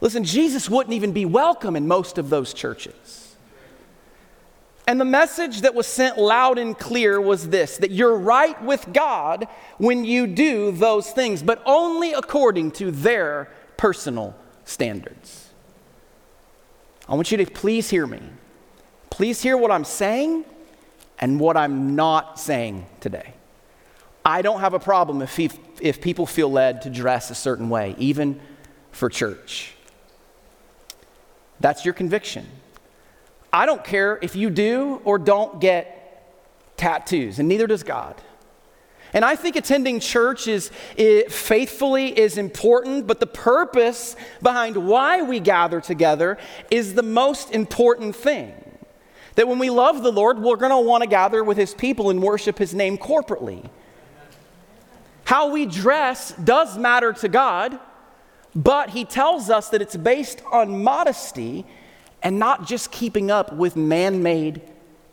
Listen, 0.00 0.22
Jesus 0.22 0.68
wouldn't 0.68 0.94
even 0.94 1.12
be 1.12 1.24
welcome 1.24 1.76
in 1.76 1.88
most 1.88 2.18
of 2.18 2.28
those 2.28 2.52
churches. 2.52 3.36
And 4.86 5.00
the 5.00 5.04
message 5.04 5.62
that 5.62 5.74
was 5.74 5.86
sent 5.86 6.18
loud 6.18 6.58
and 6.58 6.78
clear 6.78 7.20
was 7.20 7.48
this 7.48 7.78
that 7.78 7.90
you're 7.90 8.16
right 8.16 8.60
with 8.62 8.92
God 8.92 9.48
when 9.78 10.04
you 10.04 10.26
do 10.26 10.70
those 10.70 11.10
things, 11.10 11.42
but 11.42 11.60
only 11.66 12.12
according 12.12 12.70
to 12.72 12.90
their 12.92 13.50
personal 13.76 14.36
standards. 14.64 15.50
I 17.08 17.14
want 17.14 17.32
you 17.32 17.38
to 17.38 17.46
please 17.46 17.90
hear 17.90 18.06
me. 18.06 18.20
Please 19.10 19.42
hear 19.42 19.56
what 19.56 19.70
I'm 19.70 19.84
saying 19.84 20.44
and 21.18 21.40
what 21.40 21.56
I'm 21.56 21.96
not 21.96 22.38
saying 22.38 22.86
today. 23.00 23.34
I 24.24 24.42
don't 24.42 24.60
have 24.60 24.74
a 24.74 24.80
problem 24.80 25.22
if, 25.22 25.36
he, 25.36 25.50
if 25.80 26.00
people 26.00 26.26
feel 26.26 26.50
led 26.50 26.82
to 26.82 26.90
dress 26.90 27.30
a 27.30 27.34
certain 27.34 27.68
way, 27.68 27.94
even 27.98 28.40
for 28.90 29.08
church. 29.08 29.74
That's 31.60 31.84
your 31.84 31.94
conviction. 31.94 32.46
I 33.52 33.66
don't 33.66 33.84
care 33.84 34.18
if 34.20 34.36
you 34.36 34.50
do 34.50 35.00
or 35.04 35.18
don't 35.18 35.60
get 35.60 35.96
tattoos, 36.76 37.38
and 37.38 37.48
neither 37.48 37.66
does 37.66 37.82
God. 37.82 38.20
And 39.12 39.24
I 39.24 39.36
think 39.36 39.56
attending 39.56 40.00
church 40.00 40.46
is, 40.48 40.70
is, 40.96 41.32
faithfully 41.32 42.18
is 42.18 42.36
important, 42.36 43.06
but 43.06 43.20
the 43.20 43.26
purpose 43.26 44.16
behind 44.42 44.76
why 44.76 45.22
we 45.22 45.40
gather 45.40 45.80
together 45.80 46.36
is 46.70 46.94
the 46.94 47.02
most 47.02 47.52
important 47.52 48.14
thing. 48.16 48.52
That 49.36 49.48
when 49.48 49.58
we 49.58 49.70
love 49.70 50.02
the 50.02 50.12
Lord, 50.12 50.38
we're 50.38 50.56
going 50.56 50.70
to 50.70 50.78
want 50.78 51.02
to 51.02 51.08
gather 51.08 51.44
with 51.44 51.56
his 51.56 51.74
people 51.74 52.10
and 52.10 52.22
worship 52.22 52.58
his 52.58 52.74
name 52.74 52.98
corporately. 52.98 53.68
How 55.24 55.50
we 55.50 55.66
dress 55.66 56.32
does 56.32 56.78
matter 56.78 57.12
to 57.12 57.28
God, 57.28 57.78
but 58.54 58.90
he 58.90 59.04
tells 59.04 59.50
us 59.50 59.68
that 59.70 59.82
it's 59.82 59.96
based 59.96 60.42
on 60.50 60.82
modesty 60.82 61.66
and 62.22 62.38
not 62.38 62.66
just 62.66 62.90
keeping 62.90 63.30
up 63.30 63.52
with 63.52 63.76
man 63.76 64.22
made 64.22 64.62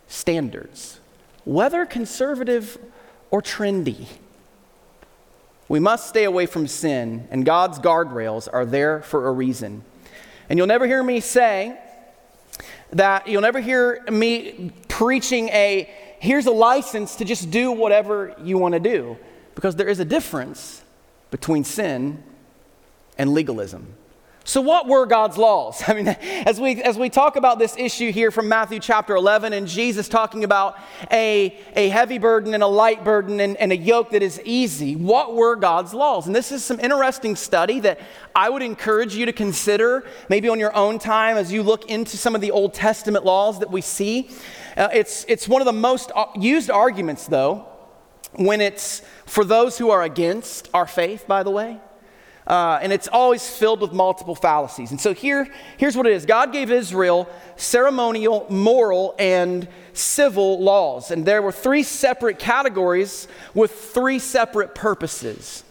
standards, 0.08 1.00
whether 1.44 1.86
conservative 1.86 2.78
or 3.30 3.42
trendy. 3.42 4.08
We 5.68 5.80
must 5.80 6.08
stay 6.08 6.24
away 6.24 6.46
from 6.46 6.68
sin, 6.68 7.28
and 7.32 7.46
God's 7.46 7.80
guardrails 7.80 8.48
are 8.52 8.66
there 8.66 9.02
for 9.02 9.28
a 9.28 9.32
reason. 9.32 9.84
And 10.48 10.58
you'll 10.58 10.68
never 10.68 10.88
hear 10.88 11.04
me 11.04 11.20
say 11.20 11.78
that, 12.94 13.28
you'll 13.28 13.42
never 13.42 13.60
hear 13.60 14.04
me 14.10 14.72
preaching 14.88 15.50
a 15.50 15.90
here's 16.20 16.46
a 16.46 16.52
license 16.52 17.18
to 17.18 17.26
just 17.26 17.52
do 17.52 17.72
whatever 17.72 18.34
you 18.42 18.58
want 18.58 18.74
to 18.74 18.80
do, 18.80 19.18
because 19.56 19.76
there 19.76 19.90
is 19.90 20.00
a 20.00 20.06
difference 20.06 20.82
between 21.32 21.64
sin 21.64 22.24
and 23.18 23.34
legalism. 23.34 23.94
So, 24.46 24.60
what 24.60 24.88
were 24.88 25.06
God's 25.06 25.38
laws? 25.38 25.82
I 25.88 25.94
mean, 25.94 26.08
as 26.08 26.60
we, 26.60 26.82
as 26.82 26.98
we 26.98 27.10
talk 27.10 27.38
about 27.38 27.60
this 27.60 27.76
issue 27.78 28.12
here 28.12 28.30
from 28.30 28.50
Matthew 28.50 28.80
chapter 28.80 29.16
11, 29.16 29.54
and 29.54 29.68
Jesus 29.68 30.10
talking 30.10 30.44
about 30.44 30.78
a, 31.12 31.58
a 31.76 31.88
heavy 31.90 32.18
burden 32.18 32.54
and 32.54 32.62
a 32.62 32.68
light 32.68 33.06
burden 33.06 33.40
and, 33.40 33.56
and 33.58 33.72
a 33.72 33.78
yoke 33.78 34.12
that 34.12 34.22
is 34.22 34.42
easy, 34.44 34.96
what 34.98 35.34
were 35.34 35.56
God's 35.56 35.94
laws? 35.94 36.28
And 36.28 36.36
this 36.36 36.52
is 36.52 36.64
some 36.64 36.80
interesting 36.80 37.38
study 37.38 37.80
that 37.82 38.02
I 38.36 38.50
would 38.50 38.62
encourage 38.62 39.16
you 39.16 39.26
to 39.26 39.34
consider 39.34 40.06
maybe 40.28 40.50
on 40.50 40.60
your 40.60 40.76
own 40.76 41.00
time 41.00 41.38
as 41.38 41.54
you 41.54 41.64
look 41.64 41.90
into 41.90 42.18
some 42.18 42.36
of 42.36 42.42
the 42.42 42.52
Old 42.52 42.74
Testament 42.74 43.24
laws 43.24 43.60
that 43.60 43.72
we 43.72 43.80
see. 43.80 44.30
Uh, 44.76 44.90
it's, 44.94 45.26
it's 45.30 45.48
one 45.48 45.62
of 45.62 45.66
the 45.66 45.74
most 45.74 46.12
uh, 46.16 46.26
used 46.36 46.70
arguments, 46.70 47.28
though, 47.28 47.66
when 48.34 48.60
it's 48.60 49.04
for 49.26 49.46
those 49.46 49.78
who 49.78 49.90
are 49.90 50.04
against 50.04 50.70
our 50.74 50.88
faith, 50.88 51.28
by 51.28 51.44
the 51.44 51.52
way. 51.52 51.80
Uh, 52.46 52.80
and 52.82 52.92
it's 52.92 53.08
always 53.08 53.48
filled 53.50 53.80
with 53.80 53.94
multiple 53.94 54.36
fallacies. 54.36 54.92
And 54.92 55.00
so 55.00 55.14
here, 55.14 55.48
here's 55.78 55.96
what 55.96 56.06
it 56.06 56.14
is 56.14 56.26
God 56.26 56.52
gave 56.52 56.72
Israel 56.72 57.30
ceremonial, 57.56 58.46
moral, 58.50 59.16
and 59.18 59.68
civil 59.94 60.62
laws. 60.62 61.12
And 61.12 61.26
there 61.26 61.42
were 61.42 61.52
three 61.52 61.84
separate 61.84 62.40
categories 62.40 63.28
with 63.54 63.72
three 63.72 64.20
separate 64.20 64.76
purposes. 64.76 65.64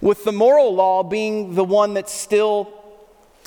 With 0.00 0.24
the 0.24 0.32
moral 0.32 0.74
law 0.74 1.02
being 1.02 1.54
the 1.54 1.64
one 1.64 1.94
that's 1.94 2.12
still 2.12 2.72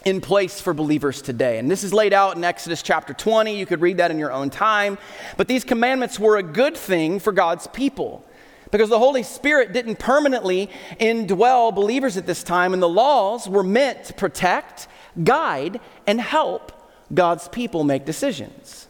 in 0.05 0.21
place 0.21 0.59
for 0.59 0.73
believers 0.73 1.21
today. 1.21 1.59
And 1.59 1.71
this 1.71 1.83
is 1.83 1.93
laid 1.93 2.13
out 2.13 2.35
in 2.35 2.43
Exodus 2.43 2.81
chapter 2.81 3.13
20. 3.13 3.57
You 3.57 3.65
could 3.65 3.81
read 3.81 3.97
that 3.97 4.11
in 4.11 4.19
your 4.19 4.31
own 4.31 4.49
time. 4.49 4.97
But 5.37 5.47
these 5.47 5.63
commandments 5.63 6.19
were 6.19 6.37
a 6.37 6.43
good 6.43 6.75
thing 6.75 7.19
for 7.19 7.31
God's 7.31 7.67
people 7.67 8.25
because 8.73 8.89
the 8.89 8.97
Holy 8.97 9.21
Spirit 9.21 9.71
didn't 9.71 9.99
permanently 9.99 10.67
indwell 10.99 11.73
believers 11.75 12.17
at 12.17 12.25
this 12.25 12.41
time, 12.41 12.73
and 12.73 12.81
the 12.81 12.89
laws 12.89 13.47
were 13.47 13.61
meant 13.61 14.05
to 14.05 14.13
protect, 14.15 14.87
guide, 15.23 15.79
and 16.07 16.19
help 16.19 16.71
God's 17.13 17.47
people 17.47 17.83
make 17.83 18.03
decisions. 18.03 18.87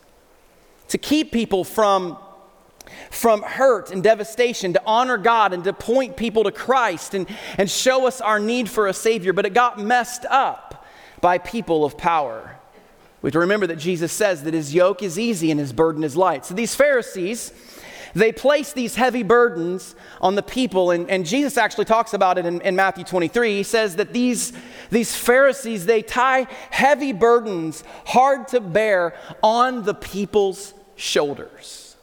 To 0.88 0.98
keep 0.98 1.34
people 1.34 1.66
from, 1.66 2.18
from 3.12 3.42
hurt 3.42 3.92
and 3.92 4.02
devastation, 4.02 4.72
to 4.72 4.82
honor 4.86 5.18
God 5.18 5.52
and 5.52 5.66
to 5.66 5.74
point 5.74 6.16
people 6.16 6.46
to 6.46 6.52
Christ 6.54 7.14
and, 7.14 7.28
and 7.58 7.70
show 7.70 8.08
us 8.08 8.22
our 8.22 8.40
need 8.40 8.70
for 8.70 8.88
a 8.88 8.94
Savior, 8.94 9.34
but 9.34 9.46
it 9.46 9.54
got 9.54 9.78
messed 9.78 10.24
up 10.30 10.86
by 11.20 11.40
people 11.40 11.84
of 11.84 11.98
power. 11.98 12.58
We 13.22 13.28
have 13.28 13.34
to 13.34 13.40
remember 13.40 13.68
that 13.68 13.80
Jesus 13.80 14.14
says 14.14 14.44
that 14.44 14.54
his 14.54 14.74
yoke 14.74 15.04
is 15.04 15.20
easy 15.20 15.52
and 15.52 15.60
his 15.60 15.74
burden 15.74 16.06
is 16.06 16.16
light. 16.16 16.46
So 16.46 16.54
these 16.54 16.74
Pharisees, 16.74 17.52
they 18.14 18.32
place 18.32 18.74
these 18.74 18.96
heavy 18.96 19.24
burdens 19.24 19.96
on 20.22 20.36
the 20.36 20.44
people, 20.44 20.92
and, 20.92 21.10
and 21.10 21.26
Jesus 21.26 21.58
actually 21.58 21.86
talks 21.86 22.14
about 22.14 22.38
it 22.38 22.46
in, 22.46 22.62
in 22.62 22.76
Matthew 22.76 23.04
23. 23.04 23.58
He 23.58 23.64
says 23.64 23.96
that 23.96 24.14
these, 24.14 24.54
these 24.90 25.16
Pharisees, 25.16 25.86
they 25.86 26.02
tie 26.02 26.48
heavy 26.70 27.12
burdens, 27.12 27.84
hard 28.06 28.48
to 28.50 28.60
bear, 28.60 29.16
on 29.42 29.84
the 29.84 29.94
people's 29.94 30.74
shoulders. 30.96 31.96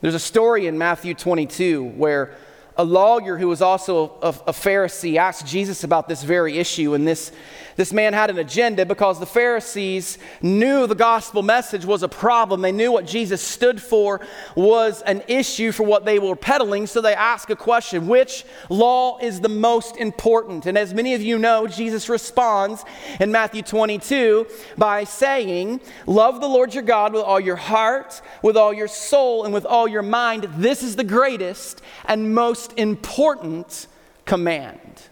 There's 0.00 0.14
a 0.14 0.20
story 0.20 0.66
in 0.66 0.76
Matthew 0.76 1.14
22 1.14 1.82
where 1.82 2.36
a 2.78 2.84
lawyer 2.84 3.38
who 3.38 3.48
was 3.48 3.62
also 3.62 4.12
a, 4.20 4.28
a, 4.28 4.52
Pharisee 4.52 5.16
asked 5.16 5.46
Jesus 5.46 5.82
about 5.82 6.08
this 6.08 6.22
very 6.22 6.58
issue, 6.58 6.92
and 6.92 7.08
this, 7.08 7.32
this 7.76 7.90
man 7.90 8.12
had 8.12 8.28
an 8.28 8.38
agenda 8.38 8.84
because 8.84 9.18
the 9.18 9.26
Pharisees 9.26 10.18
knew 10.42 10.86
the 10.86 10.94
gospel 10.94 11.42
message 11.42 11.86
was 11.86 12.02
a 12.02 12.08
problem. 12.08 12.60
They 12.60 12.72
knew 12.72 12.92
what 12.92 13.06
Jesus 13.06 13.40
stood 13.40 13.80
for 13.80 14.20
was 14.54 15.00
an 15.02 15.22
issue 15.26 15.72
for 15.72 15.84
what 15.84 16.04
they 16.04 16.18
were 16.18 16.36
peddling, 16.36 16.86
so 16.86 17.00
they 17.00 17.14
asked 17.14 17.48
a 17.50 17.56
question 17.56 18.08
Which 18.08 18.44
law 18.68 19.18
is 19.22 19.40
the 19.40 19.48
most 19.48 19.96
important? 19.96 20.66
And 20.66 20.76
as 20.76 20.92
many 20.92 21.14
of 21.14 21.22
you 21.22 21.38
know, 21.38 21.66
Jesus 21.66 22.10
responds 22.10 22.84
in 23.20 23.32
Matthew 23.32 23.62
22 23.62 24.46
by 24.76 25.04
saying, 25.04 25.80
Love 26.06 26.42
the 26.42 26.48
Lord 26.48 26.74
your 26.74 26.82
God 26.82 27.14
with 27.14 27.22
all 27.22 27.40
your 27.40 27.56
heart, 27.56 28.20
with 28.42 28.56
all 28.56 28.74
your 28.74 28.88
soul, 28.88 29.44
and 29.44 29.54
with 29.54 29.64
all 29.64 29.88
your 29.88 30.02
mind. 30.02 30.46
This 30.56 30.82
is 30.82 30.96
the 30.96 31.04
greatest 31.04 31.80
and 32.04 32.34
most 32.34 32.65
most 32.66 32.78
important 32.78 33.86
command. 34.24 35.02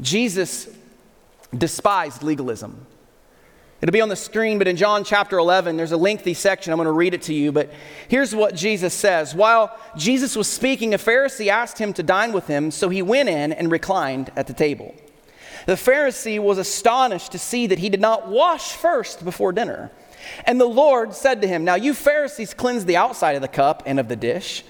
Jesus 0.00 0.68
despised 1.56 2.22
legalism. 2.22 2.86
It'll 3.80 3.92
be 3.92 4.00
on 4.00 4.08
the 4.08 4.16
screen, 4.16 4.58
but 4.58 4.68
in 4.68 4.76
John 4.76 5.04
chapter 5.04 5.38
11, 5.38 5.76
there's 5.76 5.92
a 5.92 5.96
lengthy 5.96 6.34
section. 6.34 6.72
I'm 6.72 6.78
going 6.78 6.86
to 6.86 6.92
read 6.92 7.14
it 7.14 7.22
to 7.22 7.34
you. 7.34 7.52
But 7.52 7.70
here's 8.08 8.34
what 8.34 8.54
Jesus 8.54 8.92
says 8.92 9.34
While 9.34 9.74
Jesus 9.96 10.36
was 10.36 10.48
speaking, 10.48 10.92
a 10.94 10.98
Pharisee 10.98 11.48
asked 11.48 11.78
him 11.78 11.92
to 11.94 12.02
dine 12.02 12.32
with 12.32 12.46
him, 12.46 12.70
so 12.70 12.88
he 12.88 13.02
went 13.02 13.28
in 13.28 13.52
and 13.52 13.70
reclined 13.70 14.30
at 14.36 14.46
the 14.46 14.54
table. 14.54 14.94
The 15.66 15.74
Pharisee 15.74 16.38
was 16.38 16.58
astonished 16.58 17.32
to 17.32 17.38
see 17.38 17.66
that 17.68 17.78
he 17.78 17.88
did 17.88 18.00
not 18.00 18.28
wash 18.28 18.72
first 18.72 19.24
before 19.24 19.52
dinner. 19.52 19.90
And 20.44 20.60
the 20.60 20.66
Lord 20.66 21.14
said 21.14 21.40
to 21.42 21.48
him, 21.48 21.64
Now 21.64 21.76
you 21.76 21.94
Pharisees 21.94 22.52
cleanse 22.52 22.84
the 22.84 22.96
outside 22.96 23.36
of 23.36 23.42
the 23.42 23.48
cup 23.48 23.82
and 23.86 23.98
of 23.98 24.08
the 24.08 24.16
dish 24.16 24.64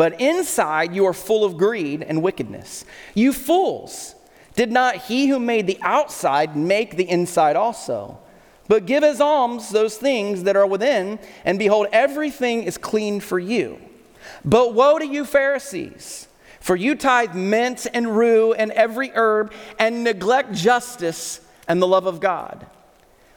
but 0.00 0.18
inside 0.18 0.94
you 0.94 1.04
are 1.04 1.12
full 1.12 1.44
of 1.44 1.58
greed 1.58 2.02
and 2.02 2.22
wickedness. 2.22 2.86
You 3.12 3.34
fools! 3.34 4.14
Did 4.54 4.72
not 4.72 4.96
he 4.96 5.26
who 5.26 5.38
made 5.38 5.66
the 5.66 5.76
outside 5.82 6.56
make 6.56 6.96
the 6.96 7.06
inside 7.06 7.54
also? 7.54 8.18
But 8.66 8.86
give 8.86 9.04
as 9.04 9.20
alms 9.20 9.68
those 9.68 9.98
things 9.98 10.44
that 10.44 10.56
are 10.56 10.66
within, 10.66 11.18
and 11.44 11.58
behold, 11.58 11.88
everything 11.92 12.62
is 12.62 12.78
clean 12.78 13.20
for 13.20 13.38
you. 13.38 13.78
But 14.42 14.72
woe 14.72 14.98
to 14.98 15.06
you, 15.06 15.26
Pharisees! 15.26 16.28
For 16.60 16.76
you 16.76 16.94
tithe 16.94 17.34
mint 17.34 17.86
and 17.92 18.16
rue 18.16 18.54
and 18.54 18.72
every 18.72 19.10
herb, 19.14 19.52
and 19.78 20.02
neglect 20.02 20.54
justice 20.54 21.42
and 21.68 21.82
the 21.82 21.86
love 21.86 22.06
of 22.06 22.20
God. 22.20 22.64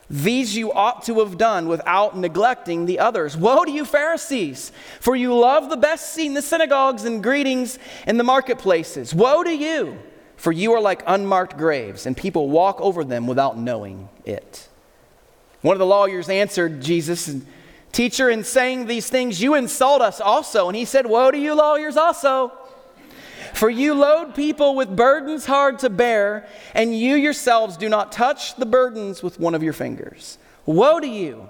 These 0.09 0.55
you 0.55 0.71
ought 0.73 1.03
to 1.05 1.19
have 1.19 1.37
done 1.37 1.67
without 1.67 2.17
neglecting 2.17 2.85
the 2.85 2.99
others. 2.99 3.37
Woe 3.37 3.63
to 3.63 3.71
you, 3.71 3.85
Pharisees, 3.85 4.71
for 4.99 5.15
you 5.15 5.33
love 5.33 5.69
the 5.69 5.77
best 5.77 6.13
seat 6.13 6.27
in 6.27 6.33
the 6.33 6.41
synagogues 6.41 7.05
and 7.05 7.23
greetings 7.23 7.79
in 8.05 8.17
the 8.17 8.23
marketplaces. 8.23 9.13
Woe 9.13 9.43
to 9.43 9.55
you, 9.55 9.97
for 10.35 10.51
you 10.51 10.73
are 10.73 10.81
like 10.81 11.03
unmarked 11.07 11.57
graves, 11.57 12.05
and 12.05 12.17
people 12.17 12.49
walk 12.49 12.81
over 12.81 13.03
them 13.03 13.27
without 13.27 13.57
knowing 13.57 14.09
it. 14.25 14.67
One 15.61 15.75
of 15.75 15.79
the 15.79 15.85
lawyers 15.85 16.27
answered 16.27 16.81
Jesus, 16.81 17.33
Teacher, 17.93 18.29
in 18.29 18.43
saying 18.43 18.87
these 18.87 19.07
things, 19.07 19.41
you 19.41 19.53
insult 19.53 20.01
us 20.01 20.19
also. 20.19 20.67
And 20.67 20.75
he 20.75 20.83
said, 20.83 21.05
Woe 21.05 21.31
to 21.31 21.37
you, 21.37 21.55
lawyers, 21.55 21.95
also. 21.95 22.51
For 23.53 23.69
you 23.69 23.93
load 23.93 24.35
people 24.35 24.75
with 24.75 24.95
burdens 24.95 25.45
hard 25.45 25.79
to 25.79 25.89
bear, 25.89 26.47
and 26.73 26.97
you 26.97 27.15
yourselves 27.15 27.77
do 27.77 27.87
not 27.87 28.11
touch 28.11 28.55
the 28.55 28.65
burdens 28.65 29.21
with 29.21 29.39
one 29.39 29.55
of 29.55 29.63
your 29.63 29.73
fingers. 29.73 30.37
Woe 30.65 30.99
to 30.99 31.07
you! 31.07 31.49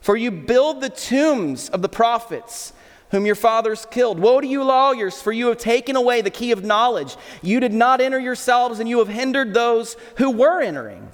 For 0.00 0.16
you 0.16 0.30
build 0.30 0.80
the 0.80 0.90
tombs 0.90 1.68
of 1.68 1.80
the 1.80 1.88
prophets 1.88 2.72
whom 3.12 3.26
your 3.26 3.34
fathers 3.34 3.86
killed. 3.90 4.18
Woe 4.18 4.40
to 4.40 4.46
you, 4.46 4.64
lawyers, 4.64 5.20
for 5.20 5.32
you 5.32 5.48
have 5.48 5.58
taken 5.58 5.96
away 5.96 6.22
the 6.22 6.30
key 6.30 6.50
of 6.50 6.64
knowledge. 6.64 7.16
You 7.42 7.60
did 7.60 7.72
not 7.72 8.00
enter 8.00 8.18
yourselves, 8.18 8.80
and 8.80 8.88
you 8.88 8.98
have 8.98 9.08
hindered 9.08 9.54
those 9.54 9.96
who 10.16 10.30
were 10.30 10.62
entering. 10.62 11.08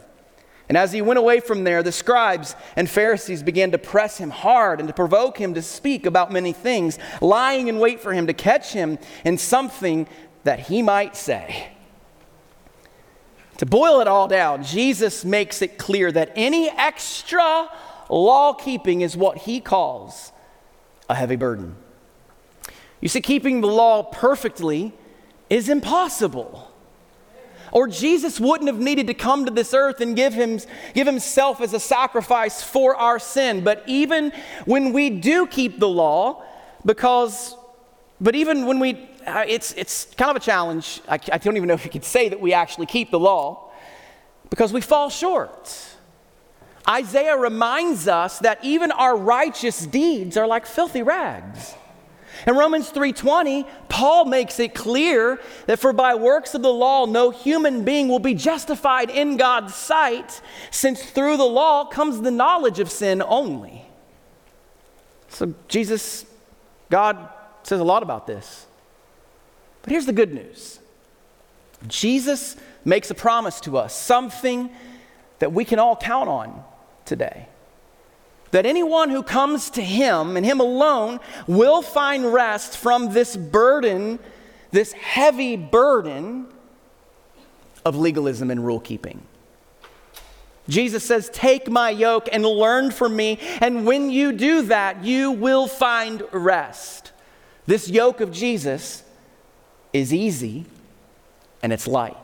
And 0.68 0.76
as 0.76 0.92
he 0.92 1.02
went 1.02 1.18
away 1.18 1.40
from 1.40 1.64
there, 1.64 1.82
the 1.82 1.92
scribes 1.92 2.54
and 2.76 2.88
Pharisees 2.88 3.42
began 3.42 3.70
to 3.72 3.78
press 3.78 4.18
him 4.18 4.30
hard 4.30 4.80
and 4.80 4.88
to 4.88 4.94
provoke 4.94 5.38
him 5.38 5.54
to 5.54 5.62
speak 5.62 6.04
about 6.04 6.30
many 6.30 6.52
things, 6.52 6.98
lying 7.20 7.68
in 7.68 7.78
wait 7.78 8.00
for 8.00 8.12
him 8.12 8.26
to 8.26 8.34
catch 8.34 8.72
him 8.72 8.98
in 9.24 9.38
something 9.38 10.06
that 10.44 10.60
he 10.60 10.82
might 10.82 11.16
say. 11.16 11.72
To 13.58 13.66
boil 13.66 14.00
it 14.00 14.06
all 14.06 14.28
down, 14.28 14.62
Jesus 14.62 15.24
makes 15.24 15.62
it 15.62 15.78
clear 15.78 16.12
that 16.12 16.32
any 16.36 16.68
extra 16.70 17.68
law 18.08 18.52
keeping 18.52 19.00
is 19.00 19.16
what 19.16 19.38
he 19.38 19.60
calls 19.60 20.32
a 21.08 21.14
heavy 21.14 21.36
burden. 21.36 21.74
You 23.00 23.08
see, 23.08 23.20
keeping 23.20 23.60
the 23.60 23.68
law 23.68 24.02
perfectly 24.02 24.92
is 25.50 25.68
impossible. 25.68 26.70
Or 27.70 27.86
Jesus 27.86 28.40
wouldn't 28.40 28.68
have 28.68 28.78
needed 28.78 29.08
to 29.08 29.14
come 29.14 29.44
to 29.44 29.50
this 29.50 29.74
earth 29.74 30.00
and 30.00 30.16
give, 30.16 30.34
him, 30.34 30.58
give 30.94 31.06
himself 31.06 31.60
as 31.60 31.74
a 31.74 31.80
sacrifice 31.80 32.62
for 32.62 32.96
our 32.96 33.18
sin. 33.18 33.62
But 33.62 33.82
even 33.86 34.32
when 34.64 34.92
we 34.92 35.10
do 35.10 35.46
keep 35.46 35.78
the 35.78 35.88
law, 35.88 36.42
because, 36.84 37.54
but 38.20 38.34
even 38.34 38.66
when 38.66 38.78
we 38.78 39.07
it's, 39.26 39.72
it's 39.72 40.06
kind 40.16 40.30
of 40.30 40.36
a 40.36 40.40
challenge. 40.40 41.00
I, 41.08 41.18
I 41.32 41.38
don't 41.38 41.56
even 41.56 41.68
know 41.68 41.74
if 41.74 41.84
you 41.84 41.90
could 41.90 42.04
say 42.04 42.28
that 42.28 42.40
we 42.40 42.52
actually 42.52 42.86
keep 42.86 43.10
the 43.10 43.18
law 43.18 43.70
because 44.50 44.72
we 44.72 44.80
fall 44.80 45.10
short. 45.10 45.74
Isaiah 46.88 47.36
reminds 47.36 48.08
us 48.08 48.38
that 48.38 48.64
even 48.64 48.90
our 48.92 49.16
righteous 49.16 49.84
deeds 49.84 50.36
are 50.36 50.46
like 50.46 50.64
filthy 50.64 51.02
rags. 51.02 51.74
In 52.46 52.56
Romans 52.56 52.90
3:20, 52.90 53.66
Paul 53.88 54.24
makes 54.24 54.60
it 54.60 54.74
clear 54.74 55.40
that 55.66 55.78
for 55.80 55.92
by 55.92 56.14
works 56.14 56.54
of 56.54 56.62
the 56.62 56.72
law 56.72 57.04
no 57.04 57.30
human 57.30 57.84
being 57.84 58.08
will 58.08 58.20
be 58.20 58.34
justified 58.34 59.10
in 59.10 59.36
God's 59.36 59.74
sight, 59.74 60.40
since 60.70 61.02
through 61.02 61.36
the 61.36 61.44
law 61.44 61.84
comes 61.84 62.20
the 62.20 62.30
knowledge 62.30 62.78
of 62.78 62.90
sin 62.90 63.22
only. 63.22 63.84
So 65.28 65.52
Jesus 65.66 66.26
God 66.90 67.28
says 67.64 67.80
a 67.80 67.84
lot 67.84 68.02
about 68.02 68.26
this. 68.26 68.67
But 69.88 69.92
here's 69.92 70.04
the 70.04 70.12
good 70.12 70.34
news. 70.34 70.80
Jesus 71.86 72.56
makes 72.84 73.10
a 73.10 73.14
promise 73.14 73.58
to 73.60 73.78
us, 73.78 73.98
something 73.98 74.68
that 75.38 75.54
we 75.54 75.64
can 75.64 75.78
all 75.78 75.96
count 75.96 76.28
on 76.28 76.62
today 77.06 77.48
that 78.50 78.66
anyone 78.66 79.08
who 79.08 79.22
comes 79.22 79.70
to 79.70 79.82
him 79.82 80.36
and 80.36 80.44
him 80.44 80.60
alone 80.60 81.20
will 81.46 81.80
find 81.80 82.34
rest 82.34 82.76
from 82.76 83.14
this 83.14 83.34
burden, 83.34 84.18
this 84.72 84.92
heavy 84.92 85.56
burden 85.56 86.48
of 87.86 87.96
legalism 87.96 88.50
and 88.50 88.66
rule 88.66 88.80
keeping. 88.80 89.22
Jesus 90.68 91.02
says, 91.02 91.30
Take 91.32 91.70
my 91.70 91.88
yoke 91.88 92.28
and 92.30 92.44
learn 92.44 92.90
from 92.90 93.16
me, 93.16 93.38
and 93.62 93.86
when 93.86 94.10
you 94.10 94.32
do 94.32 94.60
that, 94.64 95.02
you 95.02 95.30
will 95.30 95.66
find 95.66 96.22
rest. 96.30 97.12
This 97.64 97.88
yoke 97.88 98.20
of 98.20 98.30
Jesus 98.30 99.02
is 99.98 100.14
easy 100.14 100.64
and 101.62 101.72
it's 101.72 101.86
light. 101.86 102.14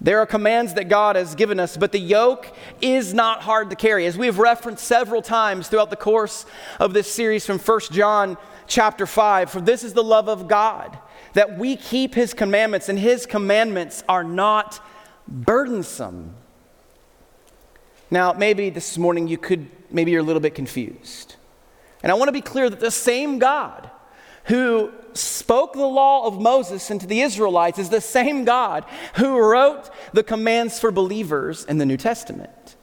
There 0.00 0.20
are 0.20 0.26
commands 0.26 0.74
that 0.74 0.88
God 0.88 1.16
has 1.16 1.34
given 1.34 1.58
us, 1.58 1.76
but 1.76 1.90
the 1.90 1.98
yoke 1.98 2.54
is 2.80 3.14
not 3.14 3.42
hard 3.42 3.70
to 3.70 3.76
carry. 3.76 4.06
As 4.06 4.18
we 4.18 4.26
have 4.26 4.38
referenced 4.38 4.84
several 4.84 5.22
times 5.22 5.68
throughout 5.68 5.90
the 5.90 5.96
course 5.96 6.44
of 6.78 6.92
this 6.92 7.10
series 7.10 7.46
from 7.46 7.58
1 7.58 7.80
John 7.92 8.36
chapter 8.66 9.06
5, 9.06 9.50
for 9.50 9.60
this 9.60 9.82
is 9.82 9.94
the 9.94 10.04
love 10.04 10.28
of 10.28 10.48
God, 10.48 10.98
that 11.32 11.58
we 11.58 11.76
keep 11.76 12.14
his 12.14 12.34
commandments, 12.34 12.88
and 12.88 12.98
his 12.98 13.24
commandments 13.24 14.04
are 14.08 14.24
not 14.24 14.80
burdensome. 15.26 16.34
Now, 18.10 18.32
maybe 18.32 18.70
this 18.70 18.98
morning 18.98 19.28
you 19.28 19.38
could, 19.38 19.66
maybe 19.90 20.10
you're 20.10 20.20
a 20.20 20.24
little 20.24 20.40
bit 20.40 20.54
confused. 20.54 21.36
And 22.02 22.12
I 22.12 22.14
want 22.14 22.28
to 22.28 22.32
be 22.32 22.42
clear 22.42 22.68
that 22.68 22.80
the 22.80 22.90
same 22.90 23.38
God 23.38 23.90
who 24.46 24.92
spoke 25.12 25.72
the 25.72 25.86
law 25.86 26.26
of 26.26 26.40
Moses 26.40 26.90
into 26.90 27.06
the 27.06 27.20
Israelites 27.20 27.78
is 27.78 27.88
the 27.88 28.00
same 28.00 28.44
God 28.44 28.84
who 29.16 29.38
wrote 29.38 29.90
the 30.12 30.22
commands 30.22 30.78
for 30.78 30.90
believers 30.90 31.64
in 31.64 31.78
the 31.78 31.86
New 31.86 31.96
Testament. 31.96 32.76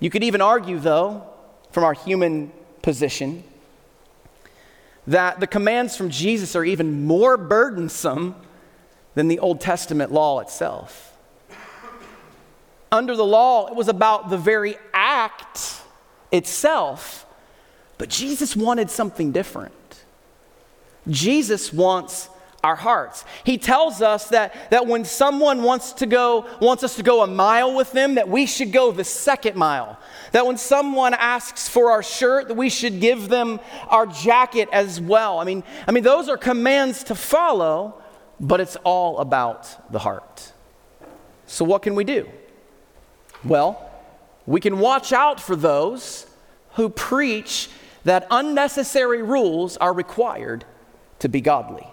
You 0.00 0.10
could 0.10 0.24
even 0.24 0.40
argue, 0.40 0.78
though, 0.78 1.24
from 1.70 1.84
our 1.84 1.92
human 1.92 2.52
position, 2.82 3.44
that 5.06 5.40
the 5.40 5.46
commands 5.46 5.96
from 5.96 6.10
Jesus 6.10 6.56
are 6.56 6.64
even 6.64 7.06
more 7.06 7.36
burdensome 7.36 8.34
than 9.14 9.28
the 9.28 9.38
Old 9.38 9.60
Testament 9.60 10.12
law 10.12 10.40
itself. 10.40 11.16
Under 12.90 13.14
the 13.14 13.24
law, 13.24 13.68
it 13.68 13.74
was 13.74 13.88
about 13.88 14.30
the 14.30 14.38
very 14.38 14.76
act 14.92 15.80
itself, 16.32 17.26
but 17.98 18.08
Jesus 18.08 18.56
wanted 18.56 18.90
something 18.90 19.30
different. 19.30 19.72
Jesus 21.08 21.72
wants 21.72 22.28
our 22.64 22.76
hearts. 22.76 23.26
He 23.44 23.58
tells 23.58 24.00
us 24.00 24.30
that, 24.30 24.70
that 24.70 24.86
when 24.86 25.04
someone 25.04 25.62
wants 25.62 25.92
to 25.94 26.06
go, 26.06 26.46
wants 26.60 26.82
us 26.82 26.96
to 26.96 27.02
go 27.02 27.22
a 27.22 27.26
mile 27.26 27.74
with 27.74 27.92
them, 27.92 28.14
that 28.14 28.28
we 28.28 28.46
should 28.46 28.72
go 28.72 28.90
the 28.90 29.04
second 29.04 29.54
mile. 29.54 29.98
That 30.32 30.46
when 30.46 30.56
someone 30.56 31.12
asks 31.12 31.68
for 31.68 31.90
our 31.90 32.02
shirt, 32.02 32.48
that 32.48 32.54
we 32.54 32.70
should 32.70 33.00
give 33.00 33.28
them 33.28 33.60
our 33.88 34.06
jacket 34.06 34.70
as 34.72 34.98
well. 34.98 35.38
I 35.38 35.44
mean, 35.44 35.62
I 35.86 35.92
mean, 35.92 36.04
those 36.04 36.30
are 36.30 36.38
commands 36.38 37.04
to 37.04 37.14
follow, 37.14 38.02
but 38.40 38.60
it's 38.60 38.76
all 38.76 39.18
about 39.18 39.92
the 39.92 39.98
heart. 39.98 40.52
So 41.46 41.66
what 41.66 41.82
can 41.82 41.94
we 41.94 42.04
do? 42.04 42.26
Well, 43.44 43.90
we 44.46 44.60
can 44.60 44.78
watch 44.78 45.12
out 45.12 45.38
for 45.38 45.54
those 45.54 46.26
who 46.72 46.88
preach 46.88 47.68
that 48.04 48.26
unnecessary 48.30 49.22
rules 49.22 49.76
are 49.76 49.92
required 49.92 50.64
to 51.20 51.28
be 51.28 51.40
godly. 51.40 51.86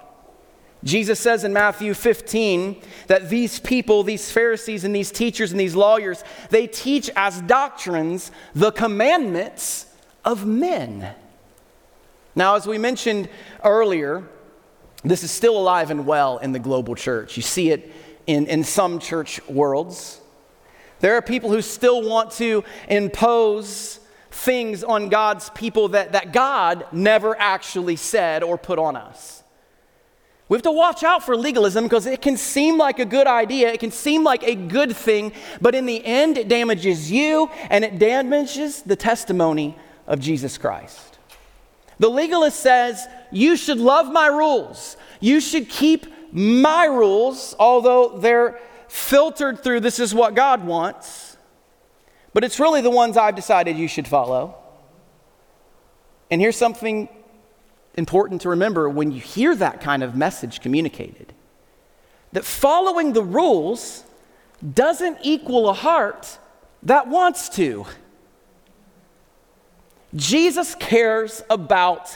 Jesus 0.84 1.20
says 1.20 1.44
in 1.44 1.54
Matthew 1.54 1.94
15 1.94 2.82
that 3.08 3.30
these 3.30 3.60
people, 3.60 4.02
these 4.02 4.32
Pharisees 4.32 4.84
and 4.84 4.96
these 4.96 5.12
teachers 5.12 5.52
and 5.52 5.60
these 5.60 5.76
lawyers, 5.76 6.24
they 6.50 6.66
teach 6.66 7.10
as 7.16 7.40
doctrines 7.42 8.32
the 8.56 8.72
commandments 8.72 9.86
of 10.26 10.46
men. 10.46 11.14
Now, 12.36 12.56
as 12.56 12.66
we 12.66 12.78
mentioned 12.78 13.30
earlier, 13.64 14.24
this 15.04 15.24
is 15.24 15.32
still 15.32 15.58
alive 15.58 15.92
and 15.92 16.06
well 16.08 16.40
in 16.40 16.52
the 16.52 16.60
global 16.60 16.96
church. 16.96 17.38
You 17.38 17.44
see 17.44 17.70
it 17.70 17.92
in, 18.26 18.48
in 18.48 18.64
some 18.64 19.00
church 19.00 19.46
worlds. 19.48 20.20
There 21.00 21.16
are 21.16 21.22
people 21.22 21.52
who 21.52 21.62
still 21.62 22.08
want 22.08 22.32
to 22.34 22.64
impose 22.88 24.00
things 24.32 24.84
on 24.84 25.10
God's 25.10 25.50
people 25.52 25.90
that, 25.90 26.14
that 26.14 26.34
God 26.34 26.86
never 26.92 27.38
actually 27.40 27.98
said 27.98 28.44
or 28.44 28.58
put 28.58 28.80
on 28.80 28.96
us. 28.96 29.44
We 30.48 30.58
have 30.58 30.64
to 30.64 30.72
watch 30.72 31.04
out 31.04 31.24
for 31.24 31.38
legalism 31.38 31.86
because 31.86 32.06
it 32.06 32.22
can 32.22 32.36
seem 32.36 32.78
like 32.78 33.00
a 33.00 33.06
good 33.06 33.28
idea, 33.28 33.72
it 33.72 33.80
can 33.80 33.92
seem 33.92 34.24
like 34.24 34.44
a 34.44 34.56
good 34.56 34.96
thing, 34.96 35.32
but 35.62 35.76
in 35.76 35.86
the 35.86 36.04
end, 36.04 36.38
it 36.38 36.50
damages 36.50 37.10
you 37.10 37.50
and 37.70 37.86
it 37.86 38.00
damages 38.00 38.82
the 38.82 38.98
testimony 38.98 39.78
of 40.08 40.20
Jesus 40.20 40.58
Christ. 40.58 41.20
The 42.00 42.10
legalist 42.10 42.60
says, 42.60 43.08
You 43.32 43.56
should 43.56 43.78
love 43.78 44.12
my 44.12 44.28
rules. 44.28 44.98
You 45.20 45.40
should 45.40 45.70
keep 45.70 46.08
my 46.34 46.86
rules, 46.86 47.56
although 47.60 48.18
they're 48.18 48.60
filtered 48.88 49.64
through 49.64 49.80
this 49.82 50.00
is 50.00 50.14
what 50.14 50.36
God 50.36 50.66
wants. 50.66 51.31
But 52.34 52.44
it's 52.44 52.60
really 52.60 52.82
the 52.82 52.90
ones 52.90 53.18
I've 53.18 53.36
decided 53.36 53.78
you 53.78 53.88
should 53.88 54.08
follow. 54.08 54.56
And 56.30 56.40
here's 56.40 56.56
something 56.56 57.10
important 57.96 58.42
to 58.42 58.50
remember 58.50 58.90
when 58.90 59.12
you 59.12 59.20
hear 59.20 59.54
that 59.56 59.82
kind 59.82 60.02
of 60.02 60.16
message 60.16 60.62
communicated 60.62 61.34
that 62.32 62.46
following 62.46 63.12
the 63.12 63.22
rules 63.22 64.06
doesn't 64.74 65.18
equal 65.24 65.68
a 65.70 65.74
heart 65.74 66.38
that 66.84 67.08
wants 67.08 67.50
to. 67.50 67.86
Jesus 70.16 70.76
cares 70.76 71.44
about 71.50 72.16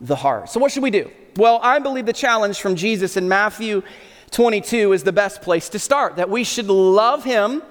the 0.00 0.16
heart. 0.16 0.48
So, 0.48 0.60
what 0.60 0.70
should 0.70 0.82
we 0.82 0.90
do? 0.90 1.10
Well, 1.36 1.58
I 1.62 1.78
believe 1.78 2.06
the 2.06 2.12
challenge 2.12 2.60
from 2.60 2.76
Jesus 2.76 3.16
in 3.16 3.28
Matthew 3.28 3.82
22 4.30 4.92
is 4.92 5.02
the 5.02 5.12
best 5.12 5.42
place 5.42 5.68
to 5.70 5.78
start 5.78 6.16
that 6.16 6.30
we 6.30 6.44
should 6.44 6.68
love 6.68 7.24
him 7.24 7.62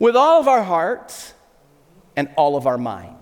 with 0.00 0.16
all 0.16 0.40
of 0.40 0.48
our 0.48 0.64
heart 0.64 1.34
and 2.16 2.28
all 2.36 2.56
of 2.56 2.66
our 2.66 2.78
mind. 2.78 3.14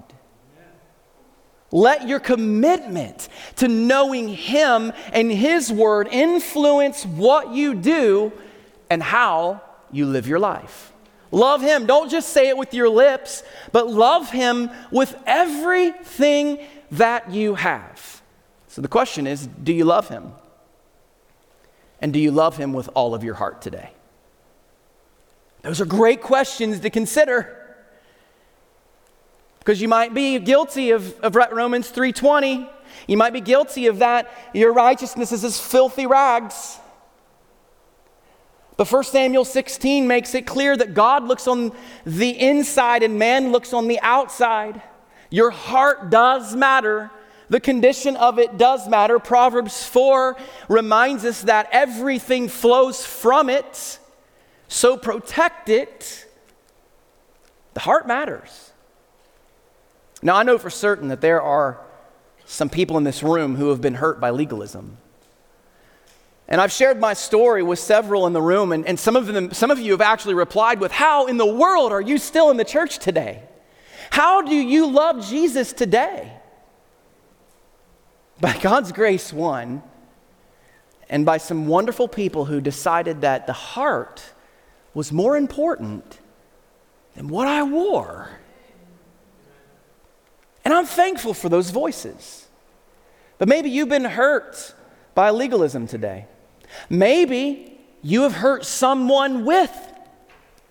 Let 1.71 2.09
your 2.09 2.21
commitment 2.21 3.29
to 3.57 3.69
knowing 3.69 4.29
Him 4.29 4.93
and 5.13 5.31
His 5.31 5.71
Word 5.71 6.09
influence 6.11 7.05
what 7.05 7.53
you 7.53 7.75
do 7.75 8.33
and 8.89 9.03
how 9.03 9.61
you 9.93 10.07
live 10.07 10.27
your 10.27 10.39
life. 10.39 10.93
Love 11.31 11.61
Him. 11.61 11.85
Don't 11.85 12.11
just 12.11 12.31
say 12.31 12.49
it 12.49 12.57
with 12.57 12.73
your 12.73 12.89
lips, 12.89 13.43
but 13.71 13.91
love 13.91 14.31
Him 14.31 14.71
with 14.91 15.15
everything 15.27 16.59
that 16.93 17.31
you 17.31 17.55
have. 17.55 18.23
So 18.69 18.81
the 18.81 18.89
question 18.89 19.27
is 19.27 19.47
do 19.47 19.75
you 19.75 19.85
love 19.85 20.09
Him? 20.09 20.33
And 22.01 22.15
do 22.15 22.19
you 22.19 22.31
love 22.31 22.57
Him 22.57 22.73
with 22.73 22.89
all 22.95 23.15
of 23.15 23.23
your 23.23 23.35
heart 23.35 23.61
today? 23.61 23.91
Those 25.63 25.81
are 25.81 25.87
great 25.87 26.23
questions 26.23 26.81
to 26.81 26.91
consider. 26.91 27.55
Because 29.59 29.81
you 29.81 29.89
might 29.89 30.15
be 30.15 30.39
guilty 30.39 30.91
of, 30.91 31.19
of 31.21 31.35
Romans 31.35 31.91
3:20. 31.91 32.69
You 33.07 33.17
might 33.17 33.33
be 33.33 33.41
guilty 33.41 33.87
of 33.87 33.99
that. 33.99 34.31
Your 34.55 34.73
righteousness 34.73 35.33
is 35.33 35.45
as 35.45 35.61
filthy 35.61 36.07
rags. 36.07 36.79
But 38.79 38.91
1 38.91 39.05
Samuel 39.05 39.45
16 39.45 40.07
makes 40.07 40.35
it 40.35 40.47
clear 40.47 40.77
that 40.77 40.95
God 40.95 41.25
looks 41.25 41.49
on 41.49 41.73
the 42.07 42.31
inside 42.31 43.03
and 43.03 43.19
man 43.19 43.51
looks 43.51 43.73
on 43.73 43.89
the 43.89 43.99
outside. 44.01 44.81
Your 45.31 45.51
heart 45.51 46.11
does 46.11 46.55
matter. 46.55 47.11
The 47.51 47.61
condition 47.61 48.17
of 48.17 48.39
it 48.39 48.57
does 48.57 48.89
matter. 48.89 49.19
Proverbs 49.19 49.85
4 49.87 50.37
reminds 50.69 51.25
us 51.25 51.43
that 51.43 51.69
everything 51.73 52.49
flows 52.49 53.05
from 53.05 53.51
it. 53.51 53.98
So 54.69 54.97
protect 54.97 55.69
it. 55.69 56.27
The 57.75 57.81
heart 57.81 58.07
matters. 58.07 58.73
Now, 60.23 60.37
I 60.37 60.43
know 60.43 60.59
for 60.59 60.71
certain 60.71 61.09
that 61.09 61.21
there 61.21 61.41
are 61.41 61.81
some 62.45 62.69
people 62.69 62.97
in 62.97 63.05
this 63.05 63.23
room 63.23 63.57
who 63.57 63.69
have 63.71 63.81
been 63.81 63.95
hurt 63.95 64.21
by 64.21 64.31
legalism. 64.31 64.99
And 66.49 66.61
I've 66.61 66.73
shared 66.73 66.99
my 66.99 67.13
story 67.13 67.63
with 67.63 67.79
several 67.79 68.27
in 68.27 68.33
the 68.33 68.41
room, 68.41 68.73
and, 68.73 68.87
and 68.87 68.99
some, 68.99 69.17
of 69.17 69.27
them, 69.27 69.53
some 69.53 69.71
of 69.71 69.79
you 69.79 69.93
have 69.93 70.01
actually 70.01 70.35
replied 70.35 70.81
with, 70.81 70.93
How 70.93 71.27
in 71.27 71.37
the 71.37 71.47
world 71.47 71.93
are 71.93 72.01
you 72.01 72.17
still 72.17 72.51
in 72.51 72.57
the 72.57 72.65
church 72.65 72.99
today? 72.99 73.43
How 74.11 74.41
do 74.41 74.55
you 74.55 74.87
love 74.87 75.27
Jesus 75.27 75.73
today? 75.75 76.33
By 78.41 78.57
God's 78.59 78.93
grace, 78.93 79.31
one, 79.31 79.83
and 81.11 81.27
by 81.27 81.37
some 81.37 81.67
wonderful 81.67 82.09
people 82.09 82.47
who 82.47 82.61
decided 82.61 83.21
that 83.21 83.47
the 83.47 83.53
heart 83.53 84.33
was 84.99 85.13
more 85.13 85.37
important 85.37 86.19
than 87.15 87.29
what 87.29 87.47
I 87.47 87.63
wore. 87.63 88.31
And 90.65 90.75
I'm 90.75 90.87
thankful 90.87 91.35
for 91.35 91.49
those 91.49 91.71
voices. 91.71 92.49
But 93.39 93.47
maybe 93.47 93.71
you've 93.71 93.89
been 93.89 94.05
hurt 94.05 94.75
by 95.15 95.31
legalism 95.31 95.87
today. 95.87 96.27
Maybe 96.91 97.79
you 98.03 98.23
have 98.23 98.33
hurt 98.33 98.65
someone 98.65 99.45
with 99.45 99.71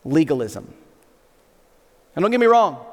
legalism. 0.03 0.73
And 2.13 2.21
don't 2.21 2.29
get 2.29 2.41
me 2.41 2.47
wrong, 2.47 2.85